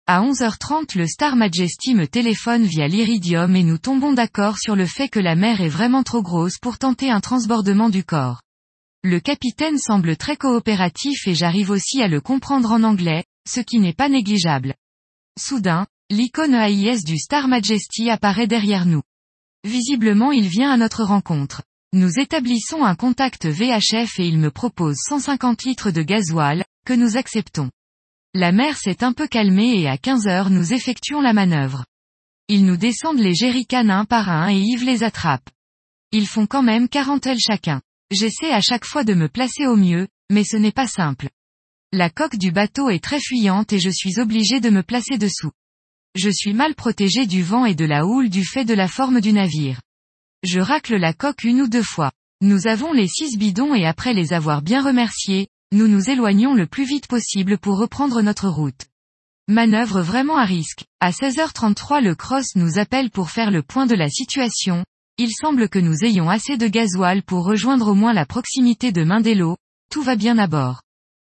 À 0.07 0.23
11h30 0.23 0.97
le 0.97 1.09
Star 1.09 1.35
Majesty 1.35 1.97
me 1.97 2.07
téléphone 2.07 2.63
via 2.63 2.87
l'Iridium 2.87 3.57
et 3.57 3.65
nous 3.65 3.79
tombons 3.79 4.13
d'accord 4.13 4.59
sur 4.59 4.77
le 4.77 4.87
fait 4.87 5.09
que 5.09 5.19
la 5.19 5.35
mer 5.35 5.61
est 5.61 5.69
vraiment 5.69 6.05
trop 6.05 6.23
grosse 6.23 6.59
pour 6.59 6.79
tenter 6.79 7.11
un 7.11 7.19
transbordement 7.19 7.89
du 7.89 8.05
corps. 8.05 8.43
Le 9.03 9.19
capitaine 9.19 9.77
semble 9.77 10.17
très 10.17 10.37
coopératif 10.37 11.27
et 11.27 11.35
j'arrive 11.35 11.71
aussi 11.71 12.01
à 12.01 12.07
le 12.07 12.21
comprendre 12.21 12.71
en 12.71 12.85
anglais, 12.85 13.25
ce 13.45 13.59
qui 13.59 13.81
n'est 13.81 13.93
pas 13.93 14.09
négligeable. 14.09 14.77
Soudain, 15.37 15.89
l'icône 16.11 16.55
AIS 16.55 17.03
du 17.03 17.19
Star 17.19 17.49
Majesty 17.49 18.09
apparaît 18.09 18.47
derrière 18.47 18.87
nous. 18.87 19.03
Visiblement 19.65 20.31
il 20.31 20.47
vient 20.47 20.71
à 20.71 20.77
notre 20.77 21.03
rencontre. 21.03 21.63
Nous 21.97 22.19
établissons 22.19 22.83
un 22.83 22.97
contact 22.97 23.47
VHF 23.47 24.19
et 24.19 24.27
il 24.27 24.37
me 24.37 24.51
propose 24.51 24.97
150 25.09 25.63
litres 25.63 25.93
de 25.93 26.03
gasoil, 26.03 26.65
que 26.85 26.93
nous 26.93 27.17
acceptons. 27.17 27.71
La 28.35 28.51
mer 28.51 28.77
s'est 28.77 29.05
un 29.05 29.13
peu 29.13 29.29
calmée 29.29 29.81
et 29.81 29.87
à 29.87 29.97
15 29.97 30.27
heures 30.27 30.51
nous 30.51 30.73
effectuons 30.73 31.21
la 31.21 31.33
manœuvre. 31.33 31.85
Ils 32.49 32.67
nous 32.67 32.77
descendent 32.77 33.21
les 33.21 33.33
jerrycans 33.33 33.89
un 33.91 34.05
par 34.05 34.29
un 34.29 34.51
et 34.51 34.59
Yves 34.59 34.83
les 34.83 35.05
attrape. 35.05 35.49
Ils 36.11 36.27
font 36.27 36.49
quand 36.49 36.65
même 36.65 36.89
40 36.89 37.29
L 37.29 37.39
chacun. 37.39 37.81
J'essaie 38.11 38.51
à 38.51 38.61
chaque 38.61 38.87
fois 38.87 39.05
de 39.05 39.15
me 39.15 39.29
placer 39.29 39.69
au 39.69 39.77
mieux, 39.77 40.09
mais 40.33 40.43
ce 40.43 40.57
n'est 40.57 40.73
pas 40.73 40.89
simple. 40.89 41.29
La 41.93 42.11
coque 42.11 42.39
du 42.39 42.51
bateau 42.51 42.91
est 42.91 43.05
très 43.05 43.21
fuyante 43.21 43.73
et 43.73 43.79
je 43.79 43.91
suis 43.91 44.19
obligé 44.19 44.59
de 44.59 44.71
me 44.71 44.83
placer 44.83 45.17
dessous. 45.17 45.53
Je 46.17 46.31
suis 46.31 46.55
mal 46.55 46.75
protégé 46.75 47.27
du 47.27 47.45
vent 47.45 47.65
et 47.65 47.77
de 47.77 47.85
la 47.85 48.05
houle 48.05 48.31
du 48.31 48.45
fait 48.45 48.65
de 48.65 48.75
la 48.75 48.89
forme 48.89 49.21
du 49.21 49.33
navire. 49.33 49.79
Je 50.45 50.61
racle 50.61 50.97
la 50.97 51.15
coque 51.15 51.45
une 51.45 51.63
ou 51.63 51.69
deux 51.69 51.83
fois. 51.83 52.13
Nous 52.43 52.67
avons 52.67 52.93
les 52.93 53.09
six 53.09 53.39
bidons 53.39 53.75
et 53.75 53.87
après 53.87 54.13
les 54.13 54.35
avoir 54.35 54.61
bien 54.61 54.85
remerciés, 54.85 55.49
nous 55.73 55.89
nous 55.89 56.11
éloignons 56.11 56.53
le 56.53 56.67
plus 56.67 56.85
vite 56.85 57.07
possible 57.07 57.57
pour 57.57 57.79
reprendre 57.79 58.21
notre 58.21 58.51
route. 58.51 58.89
Manœuvre 59.49 60.03
vraiment 60.03 60.37
à 60.37 60.45
risque. 60.45 60.85
À 61.01 61.13
16h33 61.13 62.03
le 62.03 62.15
cross 62.15 62.57
nous 62.57 62.79
appelle 62.79 63.11
pour 63.11 63.31
faire 63.31 63.51
le 63.51 63.63
point 63.63 63.87
de 63.87 63.95
la 63.95 64.11
situation. 64.11 64.85
Il 65.17 65.31
semble 65.33 65.71
que 65.71 65.79
nous 65.79 66.05
ayons 66.05 66.29
assez 66.29 66.59
de 66.59 66.69
gasoil 66.69 67.23
pour 67.23 67.47
rejoindre 67.47 67.89
au 67.89 67.95
moins 67.95 68.13
la 68.13 68.27
proximité 68.27 68.93
de 68.93 69.03
Mindelo. 69.03 69.57
Tout 69.91 70.03
va 70.03 70.15
bien 70.15 70.37
à 70.37 70.47
bord. 70.47 70.83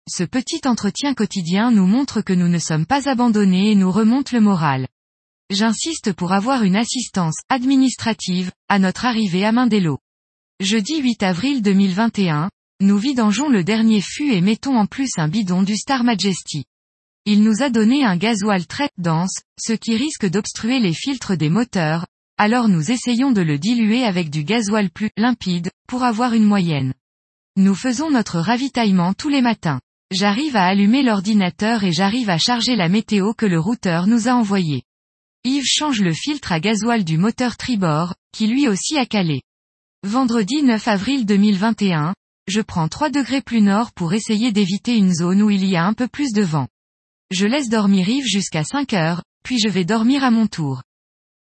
Ce 0.06 0.22
petit 0.22 0.60
entretien 0.66 1.14
quotidien 1.14 1.70
nous 1.70 1.86
montre 1.86 2.20
que 2.20 2.34
nous 2.34 2.48
ne 2.48 2.58
sommes 2.58 2.84
pas 2.84 3.08
abandonnés 3.08 3.70
et 3.70 3.74
nous 3.74 3.90
remonte 3.90 4.32
le 4.32 4.40
moral. 4.40 4.86
J'insiste 5.50 6.12
pour 6.12 6.32
avoir 6.32 6.62
une 6.62 6.76
assistance 6.76 7.36
administrative 7.48 8.50
à 8.68 8.78
notre 8.78 9.06
arrivée 9.06 9.46
à 9.46 9.52
Mindelo. 9.52 9.98
Jeudi 10.60 11.00
8 11.00 11.22
avril 11.22 11.62
2021, 11.62 12.50
nous 12.80 12.98
vidangeons 12.98 13.48
le 13.48 13.64
dernier 13.64 14.02
fût 14.02 14.30
et 14.30 14.42
mettons 14.42 14.76
en 14.76 14.84
plus 14.84 15.08
un 15.16 15.26
bidon 15.26 15.62
du 15.62 15.74
Star 15.78 16.04
Majesty. 16.04 16.64
Il 17.24 17.42
nous 17.42 17.62
a 17.62 17.70
donné 17.70 18.04
un 18.04 18.18
gasoil 18.18 18.66
très 18.66 18.90
dense, 18.98 19.40
ce 19.58 19.72
qui 19.72 19.96
risque 19.96 20.26
d'obstruer 20.26 20.80
les 20.80 20.92
filtres 20.92 21.34
des 21.34 21.48
moteurs, 21.48 22.04
alors 22.36 22.68
nous 22.68 22.90
essayons 22.90 23.32
de 23.32 23.40
le 23.40 23.58
diluer 23.58 24.04
avec 24.04 24.28
du 24.28 24.44
gasoil 24.44 24.90
plus 24.90 25.08
limpide, 25.16 25.70
pour 25.86 26.02
avoir 26.02 26.34
une 26.34 26.44
moyenne. 26.44 26.92
Nous 27.56 27.74
faisons 27.74 28.10
notre 28.10 28.38
ravitaillement 28.38 29.14
tous 29.14 29.30
les 29.30 29.40
matins. 29.40 29.80
J'arrive 30.10 30.56
à 30.56 30.66
allumer 30.66 31.02
l'ordinateur 31.02 31.84
et 31.84 31.92
j'arrive 31.92 32.28
à 32.28 32.36
charger 32.36 32.76
la 32.76 32.90
météo 32.90 33.32
que 33.32 33.46
le 33.46 33.58
routeur 33.58 34.06
nous 34.06 34.28
a 34.28 34.32
envoyée. 34.32 34.82
Yves 35.48 35.64
change 35.64 36.02
le 36.02 36.12
filtre 36.12 36.52
à 36.52 36.60
gasoil 36.60 37.04
du 37.04 37.16
moteur 37.16 37.56
tribord, 37.56 38.14
qui 38.32 38.48
lui 38.48 38.68
aussi 38.68 38.98
a 38.98 39.06
calé. 39.06 39.40
Vendredi 40.06 40.62
9 40.62 40.86
avril 40.86 41.24
2021, 41.24 42.14
je 42.46 42.60
prends 42.60 42.86
3 42.86 43.08
degrés 43.08 43.40
plus 43.40 43.62
nord 43.62 43.92
pour 43.92 44.12
essayer 44.12 44.52
d'éviter 44.52 44.94
une 44.94 45.14
zone 45.14 45.40
où 45.40 45.48
il 45.48 45.64
y 45.64 45.74
a 45.74 45.86
un 45.86 45.94
peu 45.94 46.06
plus 46.06 46.32
de 46.34 46.42
vent. 46.42 46.68
Je 47.30 47.46
laisse 47.46 47.70
dormir 47.70 48.06
Yves 48.10 48.26
jusqu'à 48.26 48.62
5 48.62 48.92
heures, 48.92 49.22
puis 49.42 49.58
je 49.58 49.70
vais 49.70 49.86
dormir 49.86 50.22
à 50.22 50.30
mon 50.30 50.46
tour. 50.46 50.82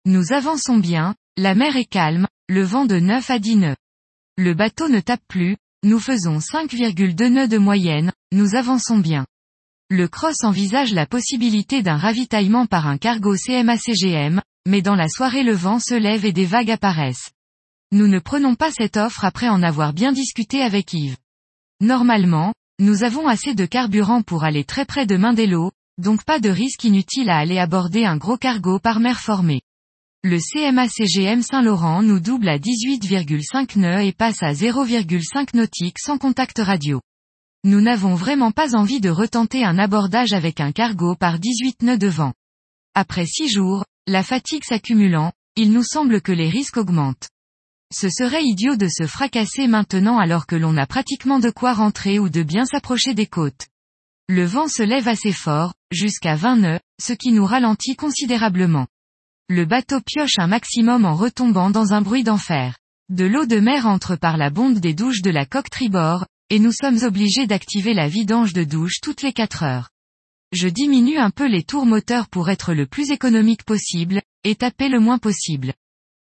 Nous 0.05 0.31
avançons 0.31 0.77
bien, 0.77 1.13
la 1.35 1.53
mer 1.53 1.75
est 1.75 1.83
calme, 1.83 2.27
le 2.47 2.63
vent 2.63 2.85
de 2.85 2.99
9 2.99 3.29
à 3.29 3.39
10 3.39 3.55
nœuds. 3.57 3.77
Le 4.37 4.53
bateau 4.53 4.87
ne 4.87 5.01
tape 5.01 5.27
plus, 5.27 5.57
nous 5.83 5.99
faisons 5.99 6.37
5,2 6.37 7.27
nœuds 7.27 7.49
de 7.49 7.57
moyenne, 7.57 8.13
nous 8.31 8.55
avançons 8.55 8.99
bien. 8.99 9.25
Le 9.89 10.10
cross 10.10 10.44
envisage 10.44 10.94
la 10.94 11.06
possibilité 11.06 11.82
d'un 11.82 11.96
ravitaillement 11.96 12.65
par 12.65 12.88
un 12.88 12.98
cargo 12.98 13.38
CMA-CGM, 13.38 14.41
mais 14.67 14.82
dans 14.82 14.96
la 14.96 15.08
soirée 15.08 15.44
le 15.44 15.53
vent 15.53 15.79
se 15.79 15.94
lève 15.96 16.25
et 16.25 16.34
des 16.34 16.46
vagues 16.46 16.72
apparaissent. 16.72 17.32
Nous 17.94 18.10
ne 18.10 18.20
prenons 18.20 18.56
pas 18.56 18.70
cette 18.70 18.98
offre 18.98 19.24
après 19.24 19.48
en 19.48 19.63
avoir 19.63 19.94
bien 19.94 20.12
discuté 20.12 20.62
avec 20.62 20.91
Yves. 20.91 21.15
Normalement, 21.79 22.53
nous 22.79 23.03
avons 23.03 23.29
assez 23.29 23.56
de 23.56 23.65
carburant 23.65 24.24
pour 24.24 24.44
aller 24.44 24.65
très 24.65 24.84
près 24.84 25.06
de 25.06 25.15
Mindelo, 25.15 25.72
donc 25.98 26.25
pas 26.25 26.41
de 26.41 26.50
risque 26.50 26.84
inutile 26.84 27.29
à 27.29 27.38
aller 27.38 27.58
aborder 27.58 28.03
un 28.03 28.17
gros 28.17 28.38
cargo 28.38 28.79
par 28.79 29.00
mer 29.00 29.22
formée. 29.22 29.62
Le 30.22 30.38
CMA-CGM 30.38 31.41
Saint-Laurent 31.41 32.03
nous 32.03 32.20
double 32.20 32.50
à 32.50 32.58
18,5 32.58 33.79
nœuds 33.79 34.03
et 34.03 34.12
passe 34.12 34.44
à 34.44 34.51
0,5 34.51 35.56
nautique 35.56 35.98
sans 35.98 36.17
contact 36.17 36.60
radio. 36.60 37.00
Nous 37.67 37.81
n'avons 37.81 38.15
vraiment 38.15 38.53
pas 38.53 38.77
envie 38.77 39.01
de 39.01 39.09
retenter 39.09 39.65
un 39.65 39.77
abordage 39.77 40.31
avec 40.31 40.62
un 40.62 40.71
cargo 40.71 41.15
par 41.15 41.38
18 41.38 41.83
nœuds 41.83 41.97
de 41.97 42.07
vent. 42.07 42.33
Après 42.95 43.25
six 43.25 43.50
jours, 43.50 43.83
la 44.07 44.24
fatigue 44.24 44.63
s'accumulant, 44.63 45.33
il 45.57 45.74
nous 45.74 45.83
semble 45.83 46.21
que 46.21 46.31
les 46.31 46.47
risques 46.47 46.77
augmentent. 46.77 47.27
Ce 47.93 48.09
serait 48.09 48.45
idiot 48.45 48.77
de 48.77 48.88
se 48.88 49.05
fracasser 49.05 49.67
maintenant 49.67 50.17
alors 50.17 50.47
que 50.47 50.55
l'on 50.55 50.77
a 50.77 50.86
pratiquement 50.86 51.39
de 51.39 51.50
quoi 51.50 51.74
rentrer 51.74 52.19
ou 52.19 52.29
de 52.29 52.41
bien 52.41 52.63
s'approcher 52.65 53.13
des 53.13 53.27
côtes. 53.27 53.67
Le 54.29 54.45
vent 54.45 54.69
se 54.69 54.83
lève 54.83 55.09
assez 55.09 55.33
fort, 55.33 55.74
jusqu'à 55.91 56.36
20 56.36 56.55
nœuds, 56.55 56.79
ce 57.01 57.12
qui 57.12 57.33
nous 57.33 57.45
ralentit 57.45 57.97
considérablement. 57.97 58.88
Le 59.50 59.65
bateau 59.65 60.00
pioche 60.00 60.39
un 60.39 60.47
maximum 60.47 61.03
en 61.03 61.15
retombant 61.15 61.69
dans 61.69 61.91
un 61.91 62.01
bruit 62.01 62.24
d'enfer. 62.24 62.77
De 63.09 63.25
l'eau 63.25 63.45
de 63.45 63.59
mer 63.59 63.88
entre 63.88 64.15
par 64.15 64.38
la 64.38 64.51
bonde 64.51 64.79
des 64.79 64.93
douches 64.93 65.21
de 65.21 65.31
la 65.31 65.45
coque 65.45 65.69
tribord, 65.69 66.27
et 66.50 66.60
nous 66.60 66.72
sommes 66.72 67.04
obligés 67.04 67.48
d'activer 67.48 67.94
la 67.94 68.08
vidange 68.08 68.54
de 68.54 68.63
douche 68.63 69.01
toutes 69.01 69.22
les 69.22 69.34
4 69.34 69.63
heures. 69.63 69.89
Je 70.54 70.70
diminue 70.70 71.18
un 71.18 71.30
peu 71.30 71.48
les 71.48 71.63
tours 71.63 71.86
moteurs 71.86 72.30
pour 72.30 72.50
être 72.50 72.74
le 72.74 72.86
plus 72.86 73.12
économique 73.12 73.63
possible, 73.63 74.22
et 74.44 74.56
taper 74.56 74.88
le 74.88 75.00
moins 75.00 75.18
possible. 75.18 75.74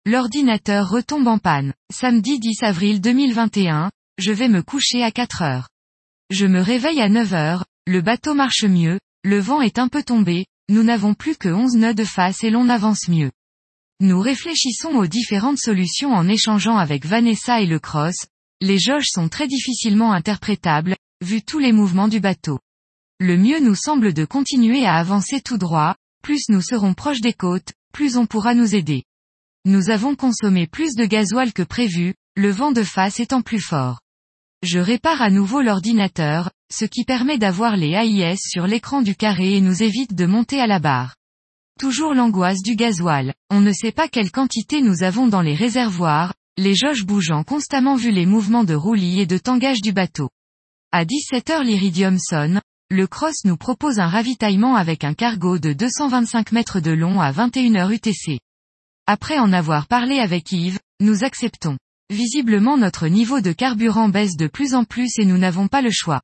L'ordinateur 0.07 0.89
retombe 0.89 1.27
en 1.27 1.39
panne. 1.39 1.75
Samedi 1.93 2.39
10 2.39 2.63
avril 2.63 3.01
2021, 3.01 3.91
je 4.19 4.33
vais 4.33 4.49
me 4.49 4.63
coucher 4.63 5.03
à 5.03 5.11
4 5.11 5.43
heures. 5.43 5.69
Je 6.31 6.47
me 6.47 6.61
réveille 6.61 7.03
à 7.03 7.09
9 7.09 7.35
heures, 7.35 7.67
le 7.87 8.01
bateau 8.01 8.33
marche 8.33 8.65
mieux, 8.65 8.99
le 9.23 9.39
vent 9.39 9.61
est 9.61 9.79
un 9.79 9.89
peu 9.89 10.03
tombé, 10.03 10.47
nous 10.69 10.83
n'avons 10.83 11.15
plus 11.15 11.37
que 11.37 11.49
11 11.49 11.77
nœuds 11.77 11.95
de 11.95 12.05
face 12.05 12.43
et 12.43 12.51
l'on 12.51 12.69
avance 12.69 13.09
mieux. 13.09 13.31
Nous 14.01 14.21
réfléchissons 14.21 14.95
aux 14.95 15.07
différentes 15.07 15.59
solutions 15.59 16.13
en 16.13 16.27
échangeant 16.29 16.77
avec 16.77 17.05
Vanessa 17.05 17.61
et 17.61 17.67
le 17.67 17.79
cross, 17.79 18.27
les 18.61 18.79
jauges 18.79 19.09
sont 19.09 19.29
très 19.29 19.47
difficilement 19.47 20.13
interprétables, 20.13 20.97
vu 21.23 21.43
tous 21.43 21.59
les 21.59 21.73
mouvements 21.73 22.09
du 22.09 22.21
bateau. 22.21 22.59
Le 23.21 23.37
mieux 23.37 23.61
nous 23.61 23.75
semble 23.75 24.15
de 24.15 24.25
continuer 24.25 24.87
à 24.87 24.95
avancer 24.95 25.41
tout 25.41 25.59
droit, 25.59 25.95
plus 26.23 26.49
nous 26.49 26.63
serons 26.63 26.95
proches 26.95 27.21
des 27.21 27.33
côtes, 27.33 27.73
plus 27.93 28.17
on 28.17 28.27
pourra 28.27 28.55
nous 28.55 28.75
aider. 28.75 29.05
Nous 29.67 29.91
avons 29.91 30.15
consommé 30.15 30.67
plus 30.67 30.95
de 30.95 31.05
gasoil 31.05 31.53
que 31.53 31.63
prévu, 31.63 32.15
le 32.35 32.51
vent 32.51 32.73
de 32.73 32.83
face 32.83 33.21
étant 33.21 33.43
plus 33.43 33.61
fort. 33.61 34.01
Je 34.63 34.79
répare 34.79 35.21
à 35.21 35.31
nouveau 35.31 35.61
l'ordinateur, 35.61 36.51
ce 36.73 36.85
qui 36.85 37.05
permet 37.05 37.39
d'avoir 37.39 37.77
les 37.77 37.91
AIS 37.91 38.39
sur 38.39 38.67
l'écran 38.67 39.03
du 39.03 39.15
carré 39.15 39.57
et 39.57 39.61
nous 39.61 39.83
évite 39.83 40.15
de 40.15 40.27
monter 40.27 40.61
à 40.61 40.67
la 40.67 40.79
barre. 40.79 41.15
Toujours 41.79 42.15
l'angoisse 42.15 42.63
du 42.63 42.75
gasoil. 42.75 43.35
On 43.51 43.61
ne 43.61 43.73
sait 43.73 43.93
pas 43.93 44.09
quelle 44.09 44.31
quantité 44.31 44.81
nous 44.81 45.03
avons 45.03 45.27
dans 45.27 45.43
les 45.43 45.55
réservoirs, 45.55 46.33
les 46.59 46.75
jauges 46.75 47.05
bougeant 47.05 47.45
constamment 47.45 47.97
vu 47.97 48.11
les 48.11 48.25
mouvements 48.25 48.65
de 48.65 48.75
roulis 48.75 49.21
et 49.21 49.27
de 49.27 49.37
tangage 49.37 49.83
du 49.83 49.93
bateau. 49.93 50.31
À 50.91 51.05
17h 51.05 51.63
l'iridium 51.63 52.19
sonne, 52.19 52.63
le 52.91 53.07
cross 53.07 53.45
nous 53.45 53.59
propose 53.59 53.99
un 53.99 54.07
ravitaillement 54.07 54.75
avec 54.75 55.05
un 55.05 55.13
cargo 55.13 55.59
de 55.59 55.75
225 55.75 56.53
mètres 56.53 56.81
de 56.81 56.93
long 56.93 57.21
à 57.21 57.31
21h 57.31 57.93
UTC. 57.93 58.41
Après 59.07 59.39
en 59.39 59.53
avoir 59.53 59.87
parlé 59.87 60.19
avec 60.19 60.51
Yves, 60.51 60.79
nous 61.01 61.25
acceptons. 61.25 61.77
Visiblement 62.09 62.79
notre 62.79 63.09
niveau 63.09 63.41
de 63.41 63.53
carburant 63.53 64.09
baisse 64.09 64.37
de 64.37 64.47
plus 64.47 64.75
en 64.75 64.85
plus 64.85 65.19
et 65.19 65.27
nous 65.27 65.39
n'avons 65.39 65.69
pas 65.69 65.83
le 65.83 65.91
choix. 65.91 66.23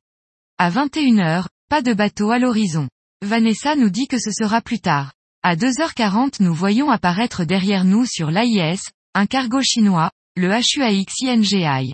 À 0.57 0.71
21h, 0.71 1.45
pas 1.69 1.81
de 1.81 1.93
bateau 1.93 2.31
à 2.31 2.39
l'horizon. 2.39 2.89
Vanessa 3.21 3.75
nous 3.75 3.89
dit 3.89 4.07
que 4.07 4.19
ce 4.19 4.31
sera 4.31 4.61
plus 4.61 4.79
tard. 4.79 5.13
À 5.43 5.55
2h40 5.55 6.41
nous 6.41 6.53
voyons 6.53 6.89
apparaître 6.89 7.43
derrière 7.43 7.83
nous 7.83 8.05
sur 8.05 8.31
l'AIS, 8.31 8.79
un 9.13 9.25
cargo 9.25 9.61
chinois, 9.61 10.09
le 10.35 10.49
HUAX 10.49 11.13
INGI. 11.21 11.93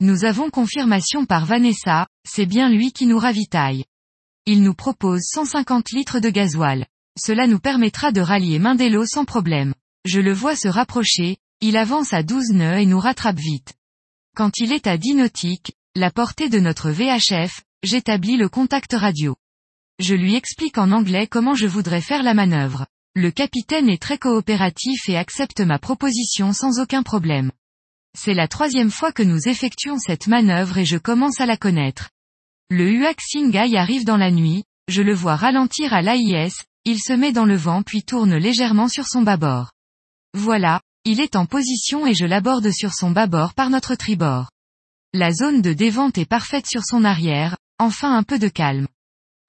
Nous 0.00 0.24
avons 0.24 0.48
confirmation 0.48 1.26
par 1.26 1.44
Vanessa, 1.44 2.06
c'est 2.26 2.46
bien 2.46 2.70
lui 2.70 2.90
qui 2.90 3.04
nous 3.04 3.18
ravitaille. 3.18 3.84
Il 4.46 4.62
nous 4.62 4.72
propose 4.72 5.20
150 5.24 5.90
litres 5.90 6.18
de 6.18 6.30
gasoil. 6.30 6.86
Cela 7.18 7.46
nous 7.46 7.58
permettra 7.58 8.12
de 8.12 8.22
rallier 8.22 8.58
Mindelo 8.58 9.04
sans 9.04 9.26
problème. 9.26 9.74
Je 10.06 10.20
le 10.20 10.32
vois 10.32 10.56
se 10.56 10.68
rapprocher, 10.68 11.36
il 11.60 11.76
avance 11.76 12.14
à 12.14 12.22
12 12.22 12.52
nœuds 12.52 12.78
et 12.78 12.86
nous 12.86 12.98
rattrape 12.98 13.38
vite. 13.38 13.74
Quand 14.34 14.56
il 14.56 14.72
est 14.72 14.86
à 14.86 14.96
10 14.96 15.16
nautiques, 15.16 15.74
la 15.94 16.10
portée 16.10 16.48
de 16.48 16.60
notre 16.60 16.90
VHF, 16.90 17.62
j'établis 17.82 18.38
le 18.38 18.48
contact 18.48 18.94
radio. 18.94 19.36
Je 19.98 20.14
lui 20.14 20.34
explique 20.34 20.78
en 20.78 20.92
anglais 20.92 21.26
comment 21.26 21.54
je 21.54 21.66
voudrais 21.66 22.00
faire 22.00 22.22
la 22.22 22.32
manœuvre. 22.32 22.86
Le 23.14 23.30
capitaine 23.30 23.90
est 23.90 24.00
très 24.00 24.16
coopératif 24.16 25.10
et 25.10 25.18
accepte 25.18 25.60
ma 25.60 25.78
proposition 25.78 26.54
sans 26.54 26.80
aucun 26.80 27.02
problème. 27.02 27.52
C'est 28.18 28.32
la 28.32 28.48
troisième 28.48 28.90
fois 28.90 29.12
que 29.12 29.22
nous 29.22 29.46
effectuons 29.46 29.98
cette 29.98 30.26
manœuvre 30.26 30.78
et 30.78 30.86
je 30.86 30.96
commence 30.96 31.38
à 31.42 31.46
la 31.46 31.58
connaître. 31.58 32.08
Le 32.70 32.90
UAC 32.90 33.20
Singai 33.20 33.76
arrive 33.76 34.06
dans 34.06 34.16
la 34.16 34.30
nuit, 34.30 34.64
je 34.88 35.02
le 35.02 35.12
vois 35.12 35.36
ralentir 35.36 35.92
à 35.92 36.00
l'AIS, 36.00 36.64
il 36.86 36.98
se 36.98 37.12
met 37.12 37.32
dans 37.32 37.44
le 37.44 37.56
vent 37.56 37.82
puis 37.82 38.04
tourne 38.04 38.34
légèrement 38.34 38.88
sur 38.88 39.06
son 39.06 39.20
bâbord. 39.20 39.72
Voilà, 40.32 40.80
il 41.04 41.20
est 41.20 41.36
en 41.36 41.44
position 41.44 42.06
et 42.06 42.14
je 42.14 42.24
l'aborde 42.24 42.70
sur 42.70 42.94
son 42.94 43.10
bâbord 43.10 43.52
par 43.52 43.68
notre 43.68 43.94
tribord. 43.94 44.50
La 45.12 45.30
zone 45.30 45.60
de 45.60 45.74
dévente 45.74 46.16
est 46.16 46.24
parfaite 46.24 46.66
sur 46.66 46.84
son 46.84 47.04
arrière, 47.04 47.58
enfin 47.78 48.16
un 48.16 48.22
peu 48.22 48.38
de 48.38 48.48
calme. 48.48 48.88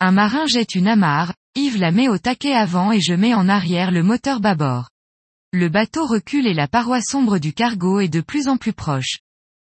Un 0.01 0.11
marin 0.11 0.45
jette 0.45 0.75
une 0.75 0.89
amarre, 0.89 1.33
Yves 1.55 1.77
la 1.77 1.91
met 1.91 2.09
au 2.09 2.17
taquet 2.17 2.53
avant 2.53 2.91
et 2.91 2.99
je 2.99 3.13
mets 3.13 3.33
en 3.33 3.47
arrière 3.47 3.91
le 3.91 4.03
moteur 4.03 4.41
bâbord. 4.41 4.89
Le 5.53 5.69
bateau 5.69 6.05
recule 6.05 6.45
et 6.45 6.53
la 6.53 6.67
paroi 6.67 6.99
sombre 7.01 7.39
du 7.39 7.53
cargo 7.53 8.01
est 8.01 8.09
de 8.09 8.19
plus 8.19 8.49
en 8.49 8.57
plus 8.57 8.73
proche. 8.73 9.19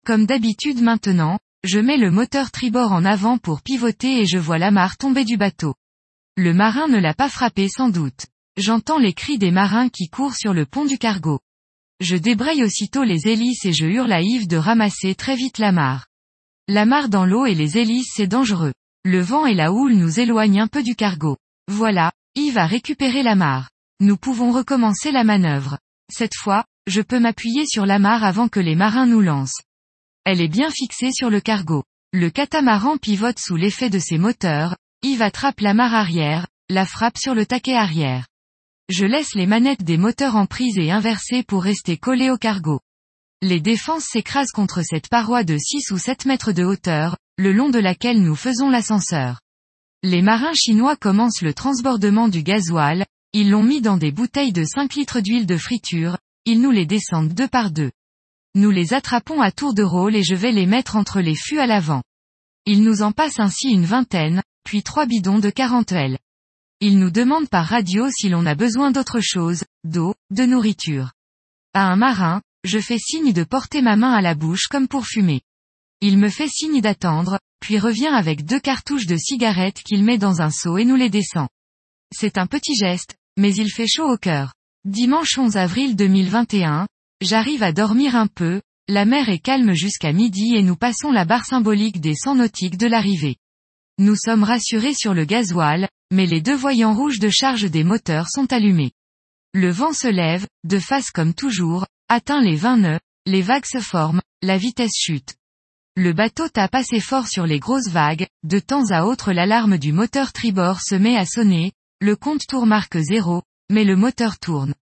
Comme 0.05 0.25
d'habitude 0.25 0.81
maintenant, 0.81 1.39
je 1.63 1.79
mets 1.79 1.95
le 1.95 2.11
moteur 2.11 2.51
tribord 2.51 2.91
en 2.91 3.05
avant 3.05 3.37
pour 3.37 3.61
pivoter 3.61 4.19
et 4.19 4.25
je 4.25 4.37
vois 4.37 4.57
l'amarre 4.57 4.97
tomber 4.97 5.23
du 5.23 5.37
bateau. 5.37 5.75
Le 6.35 6.53
marin 6.53 6.89
ne 6.89 6.97
l'a 6.97 7.13
pas 7.13 7.29
frappé 7.29 7.69
sans 7.69 7.87
doute. 7.87 8.25
J'entends 8.57 8.97
les 8.97 9.13
cris 9.13 9.37
des 9.37 9.51
marins 9.51 9.87
qui 9.87 10.09
courent 10.09 10.35
sur 10.35 10.53
le 10.53 10.65
pont 10.65 10.83
du 10.83 10.97
cargo. 10.97 11.39
Je 12.01 12.17
débraye 12.17 12.63
aussitôt 12.63 13.03
les 13.03 13.29
hélices 13.29 13.63
et 13.63 13.73
je 13.73 13.85
hurle 13.85 14.11
à 14.11 14.21
Yves 14.21 14.47
de 14.47 14.57
ramasser 14.57 15.15
très 15.15 15.37
vite 15.37 15.57
l'amarre. 15.57 16.07
L'amarre 16.67 17.07
dans 17.07 17.25
l'eau 17.25 17.45
et 17.45 17.55
les 17.55 17.77
hélices 17.77 18.11
c'est 18.13 18.27
dangereux. 18.27 18.73
Le 19.05 19.21
vent 19.21 19.45
et 19.45 19.53
la 19.53 19.71
houle 19.71 19.93
nous 19.93 20.19
éloignent 20.19 20.63
un 20.63 20.67
peu 20.67 20.83
du 20.83 20.95
cargo. 20.95 21.37
Voilà, 21.69 22.11
Yves 22.35 22.57
a 22.57 22.65
récupéré 22.65 23.23
l'amarre. 23.23 23.69
Nous 24.01 24.17
pouvons 24.17 24.51
recommencer 24.51 25.11
la 25.11 25.23
manœuvre. 25.23 25.77
Cette 26.11 26.33
fois, 26.33 26.65
je 26.87 27.01
peux 27.01 27.19
m'appuyer 27.19 27.67
sur 27.67 27.85
l'amarre 27.85 28.23
avant 28.23 28.47
que 28.47 28.59
les 28.59 28.73
marins 28.73 29.05
nous 29.05 29.21
lancent. 29.21 29.61
Elle 30.25 30.41
est 30.41 30.47
bien 30.47 30.71
fixée 30.71 31.11
sur 31.11 31.29
le 31.29 31.39
cargo. 31.39 31.83
Le 32.11 32.31
catamaran 32.31 32.97
pivote 32.97 33.37
sous 33.37 33.55
l'effet 33.55 33.91
de 33.91 33.99
ses 33.99 34.17
moteurs, 34.17 34.75
Yves 35.03 35.21
attrape 35.21 35.59
l'amarre 35.59 35.93
arrière, 35.93 36.47
la 36.67 36.87
frappe 36.87 37.19
sur 37.19 37.35
le 37.35 37.45
taquet 37.45 37.75
arrière. 37.75 38.25
Je 38.89 39.05
laisse 39.05 39.35
les 39.35 39.45
manettes 39.45 39.83
des 39.83 39.97
moteurs 39.97 40.35
en 40.35 40.47
prise 40.47 40.79
et 40.79 40.89
inversées 40.89 41.43
pour 41.43 41.61
rester 41.61 41.97
collées 41.97 42.31
au 42.31 42.37
cargo. 42.37 42.79
Les 43.43 43.59
défenses 43.59 44.05
s'écrasent 44.05 44.51
contre 44.51 44.81
cette 44.81 45.09
paroi 45.09 45.43
de 45.43 45.59
6 45.59 45.91
ou 45.91 45.99
7 45.99 46.25
mètres 46.25 46.53
de 46.53 46.63
hauteur, 46.63 47.17
le 47.37 47.53
long 47.53 47.69
de 47.69 47.77
laquelle 47.77 48.23
nous 48.23 48.35
faisons 48.35 48.71
l'ascenseur. 48.71 49.41
Les 50.01 50.23
marins 50.23 50.55
chinois 50.55 50.95
commencent 50.95 51.43
le 51.43 51.53
transbordement 51.53 52.29
du 52.29 52.41
gasoil, 52.41 53.05
ils 53.33 53.49
l'ont 53.49 53.63
mis 53.63 53.81
dans 53.81 53.97
des 53.97 54.11
bouteilles 54.11 54.51
de 54.51 54.63
5 54.65 54.95
litres 54.95 55.21
d'huile 55.21 55.45
de 55.45 55.57
friture, 55.57 56.17
ils 56.45 56.59
nous 56.59 56.71
les 56.71 56.85
descendent 56.85 57.33
deux 57.33 57.47
par 57.47 57.71
deux. 57.71 57.91
Nous 58.55 58.71
les 58.71 58.93
attrapons 58.93 59.39
à 59.39 59.51
tour 59.51 59.73
de 59.73 59.83
rôle 59.83 60.15
et 60.15 60.23
je 60.23 60.35
vais 60.35 60.51
les 60.51 60.65
mettre 60.65 60.97
entre 60.97 61.21
les 61.21 61.35
fûts 61.35 61.59
à 61.59 61.67
l'avant. 61.67 62.03
Ils 62.65 62.83
nous 62.83 63.01
en 63.01 63.13
passent 63.13 63.39
ainsi 63.39 63.69
une 63.69 63.85
vingtaine, 63.85 64.43
puis 64.65 64.83
trois 64.83 65.05
bidons 65.05 65.39
de 65.39 65.49
40 65.49 65.93
L. 65.93 66.17
Ils 66.81 66.99
nous 66.99 67.11
demandent 67.11 67.47
par 67.47 67.67
radio 67.67 68.09
si 68.11 68.27
l'on 68.27 68.45
a 68.45 68.55
besoin 68.55 68.91
d'autre 68.91 69.19
chose, 69.21 69.63
d'eau, 69.83 70.13
de 70.31 70.43
nourriture. 70.43 71.11
À 71.73 71.91
un 71.91 71.95
marin, 71.95 72.41
je 72.65 72.79
fais 72.79 72.97
signe 72.97 73.31
de 73.31 73.43
porter 73.43 73.81
ma 73.81 73.95
main 73.95 74.11
à 74.11 74.21
la 74.21 74.35
bouche 74.35 74.67
comme 74.67 74.87
pour 74.87 75.05
fumer. 75.05 75.41
Il 76.01 76.17
me 76.17 76.29
fait 76.29 76.49
signe 76.49 76.81
d'attendre, 76.81 77.39
puis 77.61 77.79
revient 77.79 78.07
avec 78.07 78.43
deux 78.43 78.59
cartouches 78.59 79.05
de 79.05 79.15
cigarettes 79.15 79.83
qu'il 79.83 80.03
met 80.03 80.17
dans 80.17 80.41
un 80.41 80.49
seau 80.49 80.77
et 80.77 80.85
nous 80.85 80.95
les 80.95 81.09
descend. 81.09 81.47
C'est 82.13 82.37
un 82.37 82.47
petit 82.47 82.75
geste, 82.75 83.15
mais 83.41 83.55
il 83.55 83.71
fait 83.71 83.87
chaud 83.87 84.07
au 84.07 84.17
cœur. 84.17 84.53
Dimanche 84.85 85.35
11 85.35 85.57
avril 85.57 85.95
2021, 85.95 86.87
j'arrive 87.21 87.63
à 87.63 87.71
dormir 87.71 88.15
un 88.15 88.27
peu, 88.27 88.61
la 88.87 89.03
mer 89.03 89.29
est 89.29 89.39
calme 89.39 89.73
jusqu'à 89.73 90.13
midi 90.13 90.53
et 90.55 90.61
nous 90.61 90.75
passons 90.75 91.11
la 91.11 91.25
barre 91.25 91.45
symbolique 91.45 91.99
des 91.99 92.13
100 92.13 92.35
nautiques 92.35 92.77
de 92.77 92.85
l'arrivée. 92.85 93.37
Nous 93.97 94.15
sommes 94.15 94.43
rassurés 94.43 94.93
sur 94.93 95.15
le 95.15 95.25
gasoil, 95.25 95.89
mais 96.13 96.27
les 96.27 96.39
deux 96.41 96.55
voyants 96.55 96.93
rouges 96.93 97.17
de 97.17 97.29
charge 97.29 97.63
des 97.63 97.83
moteurs 97.83 98.27
sont 98.29 98.53
allumés. 98.53 98.91
Le 99.55 99.71
vent 99.71 99.93
se 99.93 100.07
lève, 100.07 100.45
de 100.63 100.77
face 100.77 101.09
comme 101.09 101.33
toujours, 101.33 101.87
atteint 102.09 102.41
les 102.41 102.55
20 102.55 102.77
nœuds, 102.77 102.99
les 103.25 103.41
vagues 103.41 103.65
se 103.65 103.79
forment, 103.79 104.21
la 104.43 104.57
vitesse 104.57 104.95
chute. 104.95 105.33
Le 105.95 106.13
bateau 106.13 106.47
tape 106.47 106.75
assez 106.75 106.99
fort 106.99 107.27
sur 107.27 107.47
les 107.47 107.59
grosses 107.59 107.89
vagues, 107.89 108.27
de 108.43 108.59
temps 108.59 108.91
à 108.91 109.05
autre 109.05 109.33
l'alarme 109.33 109.79
du 109.79 109.93
moteur 109.93 110.31
tribord 110.31 110.79
se 110.79 110.93
met 110.93 111.17
à 111.17 111.25
sonner, 111.25 111.71
le 112.01 112.15
compte 112.15 112.47
tour 112.47 112.65
marque 112.65 112.97
zéro, 112.97 113.43
mais 113.69 113.83
le 113.83 113.95
moteur 113.95 114.39
tourne. 114.39 114.73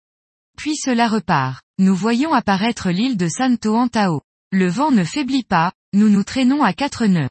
Puis 0.56 0.76
cela 0.76 1.08
repart. 1.08 1.62
Nous 1.78 1.94
voyons 1.94 2.32
apparaître 2.32 2.90
l'île 2.90 3.16
de 3.16 3.28
Santo 3.28 3.74
Antao. 3.74 4.22
Le 4.52 4.68
vent 4.68 4.92
ne 4.92 5.02
faiblit 5.02 5.42
pas, 5.42 5.72
nous 5.92 6.08
nous 6.08 6.22
traînons 6.22 6.62
à 6.62 6.72
quatre 6.72 7.06
nœuds. 7.06 7.28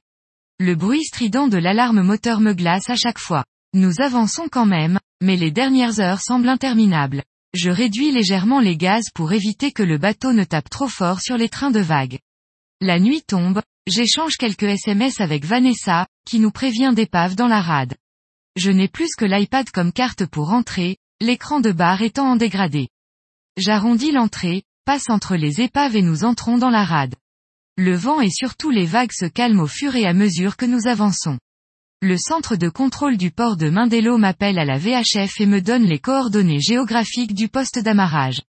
Le 0.59 0.75
bruit 0.75 1.03
strident 1.03 1.47
de 1.47 1.57
l'alarme 1.57 2.01
moteur 2.01 2.41
me 2.41 2.53
glace 2.53 2.89
à 2.89 2.95
chaque 2.95 3.17
fois. 3.17 3.45
Nous 3.73 4.01
avançons 4.01 4.49
quand 4.51 4.65
même, 4.65 4.99
mais 5.21 5.37
les 5.37 5.51
dernières 5.51 6.01
heures 6.01 6.21
semblent 6.21 6.49
interminables. 6.49 7.23
Je 7.53 7.69
réduis 7.69 8.11
légèrement 8.11 8.59
les 8.59 8.75
gaz 8.75 9.05
pour 9.15 9.31
éviter 9.31 9.71
que 9.71 9.83
le 9.83 9.97
bateau 9.97 10.33
ne 10.33 10.43
tape 10.43 10.69
trop 10.69 10.89
fort 10.89 11.21
sur 11.21 11.37
les 11.37 11.49
trains 11.49 11.71
de 11.71 11.79
vagues. 11.79 12.19
La 12.81 12.99
nuit 12.99 13.23
tombe, 13.25 13.61
j'échange 13.87 14.35
quelques 14.35 14.63
SMS 14.63 15.21
avec 15.21 15.45
Vanessa, 15.45 16.07
qui 16.25 16.39
nous 16.39 16.51
prévient 16.51 16.91
d'épave 16.93 17.35
dans 17.35 17.47
la 17.47 17.61
rade. 17.61 17.95
Je 18.57 18.71
n'ai 18.71 18.87
plus 18.87 19.09
que 19.15 19.23
l'iPad 19.23 19.69
comme 19.69 19.93
carte 19.93 20.25
pour 20.25 20.49
entrer, 20.49 20.97
l'écran 21.21 21.59
de 21.59 21.71
bar 21.71 22.01
étant 22.01 22.31
en 22.31 22.35
dégradé. 22.35 22.89
J'arrondis 23.55 24.11
l'entrée, 24.11 24.63
passe 24.83 25.11
entre 25.11 25.35
les 25.35 25.61
épaves 25.61 25.95
et 25.95 26.01
nous 26.01 26.23
entrons 26.23 26.57
dans 26.57 26.71
la 26.71 26.83
rade. 26.83 27.13
Le 27.77 27.95
vent 27.95 28.19
et 28.19 28.31
surtout 28.31 28.71
les 28.71 28.87
vagues 28.87 29.11
se 29.11 29.25
calment 29.25 29.59
au 29.59 29.67
fur 29.67 29.95
et 29.95 30.07
à 30.07 30.13
mesure 30.13 30.57
que 30.57 30.65
nous 30.65 30.87
avançons. 30.87 31.37
Le 32.01 32.17
centre 32.17 32.55
de 32.55 32.67
contrôle 32.67 33.17
du 33.17 33.29
port 33.29 33.57
de 33.57 33.69
Mindelo 33.69 34.17
m'appelle 34.17 34.57
à 34.57 34.65
la 34.65 34.79
VHF 34.79 35.39
et 35.39 35.45
me 35.45 35.61
donne 35.61 35.85
les 35.85 35.99
coordonnées 35.99 36.59
géographiques 36.59 37.35
du 37.35 37.49
poste 37.49 37.77
d'amarrage. 37.77 38.41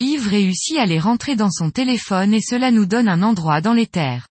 Yves 0.00 0.26
réussit 0.26 0.78
à 0.78 0.86
les 0.86 0.98
rentrer 0.98 1.36
dans 1.36 1.52
son 1.52 1.70
téléphone 1.70 2.34
et 2.34 2.40
cela 2.40 2.72
nous 2.72 2.86
donne 2.86 3.08
un 3.08 3.22
endroit 3.22 3.60
dans 3.60 3.72
les 3.72 3.86
terres. 3.86 4.26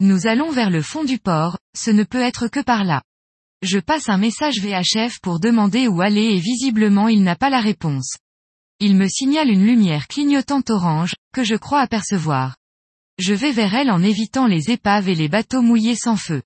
Nous 0.00 0.26
allons 0.26 0.50
vers 0.50 0.70
le 0.70 0.80
fond 0.80 1.04
du 1.04 1.18
port, 1.18 1.58
ce 1.76 1.90
ne 1.90 2.04
peut 2.04 2.22
être 2.22 2.48
que 2.48 2.60
par 2.60 2.84
là. 2.84 3.02
Je 3.64 3.78
passe 3.78 4.10
un 4.10 4.18
message 4.18 4.60
VHF 4.60 5.20
pour 5.20 5.40
demander 5.40 5.88
où 5.88 6.02
aller 6.02 6.34
et 6.34 6.38
visiblement 6.38 7.08
il 7.08 7.22
n'a 7.22 7.34
pas 7.34 7.48
la 7.48 7.62
réponse. 7.62 8.18
Il 8.78 8.94
me 8.94 9.08
signale 9.08 9.48
une 9.48 9.64
lumière 9.64 10.06
clignotante 10.06 10.68
orange, 10.68 11.14
que 11.32 11.44
je 11.44 11.54
crois 11.54 11.80
apercevoir. 11.80 12.58
Je 13.18 13.32
vais 13.32 13.52
vers 13.52 13.74
elle 13.74 13.90
en 13.90 14.02
évitant 14.02 14.46
les 14.46 14.70
épaves 14.70 15.08
et 15.08 15.14
les 15.14 15.30
bateaux 15.30 15.62
mouillés 15.62 15.96
sans 15.96 16.16
feu. 16.16 16.42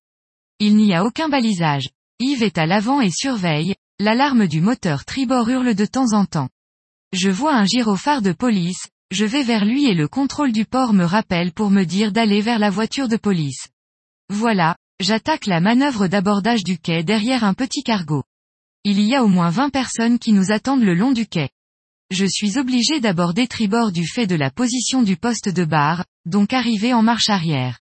Il 0.60 0.76
n'y 0.76 0.94
a 0.94 1.04
aucun 1.04 1.28
balisage. 1.28 1.88
Yves 2.20 2.44
est 2.44 2.56
à 2.56 2.66
l'avant 2.66 3.00
et 3.00 3.10
surveille, 3.10 3.74
l'alarme 3.98 4.46
du 4.46 4.60
moteur 4.60 5.04
tribord 5.04 5.48
hurle 5.48 5.74
de 5.74 5.86
temps 5.86 6.12
en 6.12 6.24
temps. 6.24 6.50
Je 7.12 7.30
vois 7.30 7.56
un 7.56 7.64
gyrophare 7.64 8.22
de 8.22 8.30
police, 8.30 8.86
je 9.10 9.24
vais 9.24 9.42
vers 9.42 9.64
lui 9.64 9.86
et 9.86 9.94
le 9.94 10.06
contrôle 10.06 10.52
du 10.52 10.66
port 10.66 10.92
me 10.92 11.04
rappelle 11.04 11.50
pour 11.50 11.70
me 11.70 11.82
dire 11.82 12.12
d'aller 12.12 12.42
vers 12.42 12.60
la 12.60 12.70
voiture 12.70 13.08
de 13.08 13.16
police. 13.16 13.66
Voilà, 14.30 14.76
J'attaque 15.00 15.46
la 15.46 15.60
manœuvre 15.60 16.08
d'abordage 16.08 16.64
du 16.64 16.76
quai 16.76 17.04
derrière 17.04 17.44
un 17.44 17.54
petit 17.54 17.84
cargo. 17.84 18.24
Il 18.82 19.00
y 19.00 19.14
a 19.14 19.22
au 19.22 19.28
moins 19.28 19.48
20 19.48 19.70
personnes 19.70 20.18
qui 20.18 20.32
nous 20.32 20.50
attendent 20.50 20.82
le 20.82 20.94
long 20.94 21.12
du 21.12 21.28
quai. 21.28 21.50
Je 22.10 22.26
suis 22.26 22.58
obligé 22.58 22.98
d'aborder 22.98 23.46
tribord 23.46 23.92
du 23.92 24.04
fait 24.08 24.26
de 24.26 24.34
la 24.34 24.50
position 24.50 25.04
du 25.04 25.16
poste 25.16 25.48
de 25.48 25.64
barre, 25.64 26.04
donc 26.26 26.52
arriver 26.52 26.94
en 26.94 27.02
marche 27.02 27.28
arrière. 27.28 27.78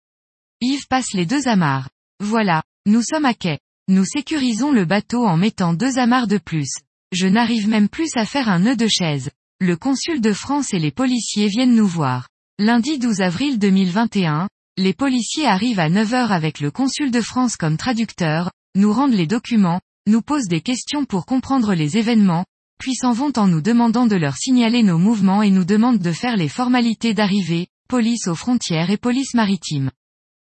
Yves 0.62 0.88
passe 0.88 1.13
les 1.13 1.25
deux 1.25 1.47
amarres. 1.47 1.89
Voilà, 2.19 2.62
nous 2.86 3.01
sommes 3.01 3.25
à 3.25 3.34
quai. 3.34 3.60
Nous 3.88 4.06
sécurisons 4.06 4.71
le 4.71 4.86
bateau 4.86 5.25
en 5.25 5.38
mettant 5.38 5.73
deux 5.73 5.97
amarres 5.97 6.27
de 6.27 6.38
plus. 6.38 6.69
Je 7.13 7.25
n'arrive 7.25 7.67
même 7.67 7.89
plus 7.89 8.15
à 8.15 8.25
faire 8.25 8.47
un 8.47 8.60
nœud 8.60 8.75
de 8.75 8.88
chaise. 8.88 9.32
Le 9.60 9.75
consul 9.75 10.21
de 10.21 10.34
France 10.34 10.71
et 10.71 10.80
les 10.80 10.91
policiers 10.91 11.47
viennent 11.47 11.75
nous 11.75 11.88
voir. 11.88 12.30
Lundi 12.60 12.99
12 12.99 13.21
avril 13.21 13.58
2021, 13.58 14.49
les 14.78 14.94
policiers 14.94 15.48
arrivent 15.48 15.80
à 15.80 15.90
9h 15.90 16.30
avec 16.30 16.60
le 16.60 16.70
consul 16.70 17.10
de 17.10 17.22
France 17.22 17.58
comme 17.58 17.78
traducteur, 17.78 18.52
nous 18.76 18.94
rendent 18.94 19.13
les 19.13 19.26
documents, 19.26 19.82
nous 20.06 20.22
posent 20.22 20.48
des 20.48 20.62
questions 20.62 21.04
pour 21.04 21.26
comprendre 21.26 21.74
les 21.74 21.98
événements, 21.98 22.46
puis 22.80 22.94
s'en 22.94 23.12
vont 23.12 23.34
en 23.38 23.48
nous 23.48 23.62
demandant 23.62 24.06
de 24.06 24.16
leur 24.16 24.38
signaler 24.38 24.84
nos 24.84 25.00
mouvements 25.00 25.42
et 25.42 25.50
nous 25.50 25.66
demandent 25.66 25.98
de 25.98 26.12
faire 26.12 26.38
les 26.38 26.48
formalités 26.48 27.16
d'arrivée, 27.16 27.68
police 27.90 28.28
aux 28.28 28.36
frontières 28.36 28.92
et 28.92 28.98
police 28.98 29.34
maritime. 29.34 29.90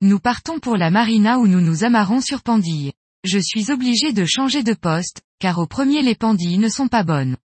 Nous 0.01 0.19
partons 0.19 0.59
pour 0.59 0.75
la 0.75 0.89
marina 0.89 1.37
où 1.37 1.45
nous 1.47 1.61
nous 1.61 1.83
amarrons 1.83 2.19
sur 2.19 2.41
pendille. 2.41 2.93
Je 3.23 3.37
suis 3.37 3.71
obligé 3.71 4.11
de 4.11 4.25
changer 4.25 4.63
de 4.63 4.73
poste, 4.73 5.21
car 5.39 5.59
au 5.59 5.67
premier 5.67 6.01
les 6.01 6.15
pendilles 6.15 6.57
ne 6.57 6.69
sont 6.69 6.87
pas 6.87 7.03
bonnes. 7.03 7.37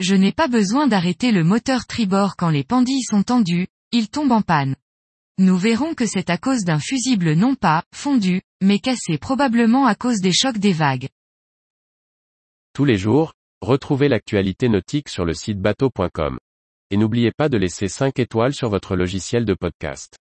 Je 0.00 0.16
n'ai 0.16 0.32
pas 0.32 0.48
besoin 0.48 0.88
d'arrêter 0.88 1.30
le 1.30 1.44
moteur 1.44 1.86
tribord 1.86 2.34
quand 2.36 2.50
les 2.50 2.64
pendilles 2.64 3.04
sont 3.04 3.22
tendues, 3.22 3.68
il 3.92 4.08
tombe 4.08 4.32
en 4.32 4.42
panne. 4.42 4.74
Nous 5.38 5.58
verrons 5.58 5.92
que 5.92 6.06
c'est 6.06 6.30
à 6.30 6.38
cause 6.38 6.64
d'un 6.64 6.78
fusible 6.78 7.34
non 7.34 7.54
pas, 7.54 7.84
fondu, 7.94 8.40
mais 8.62 8.78
cassé 8.78 9.18
probablement 9.18 9.84
à 9.86 9.94
cause 9.94 10.20
des 10.20 10.32
chocs 10.32 10.56
des 10.56 10.72
vagues. 10.72 11.08
Tous 12.72 12.86
les 12.86 12.96
jours, 12.96 13.34
retrouvez 13.60 14.08
l'actualité 14.08 14.70
nautique 14.70 15.10
sur 15.10 15.26
le 15.26 15.34
site 15.34 15.60
bateau.com. 15.60 16.38
Et 16.90 16.96
n'oubliez 16.96 17.32
pas 17.32 17.50
de 17.50 17.58
laisser 17.58 17.88
5 17.88 18.18
étoiles 18.18 18.54
sur 18.54 18.70
votre 18.70 18.96
logiciel 18.96 19.44
de 19.44 19.52
podcast. 19.52 20.16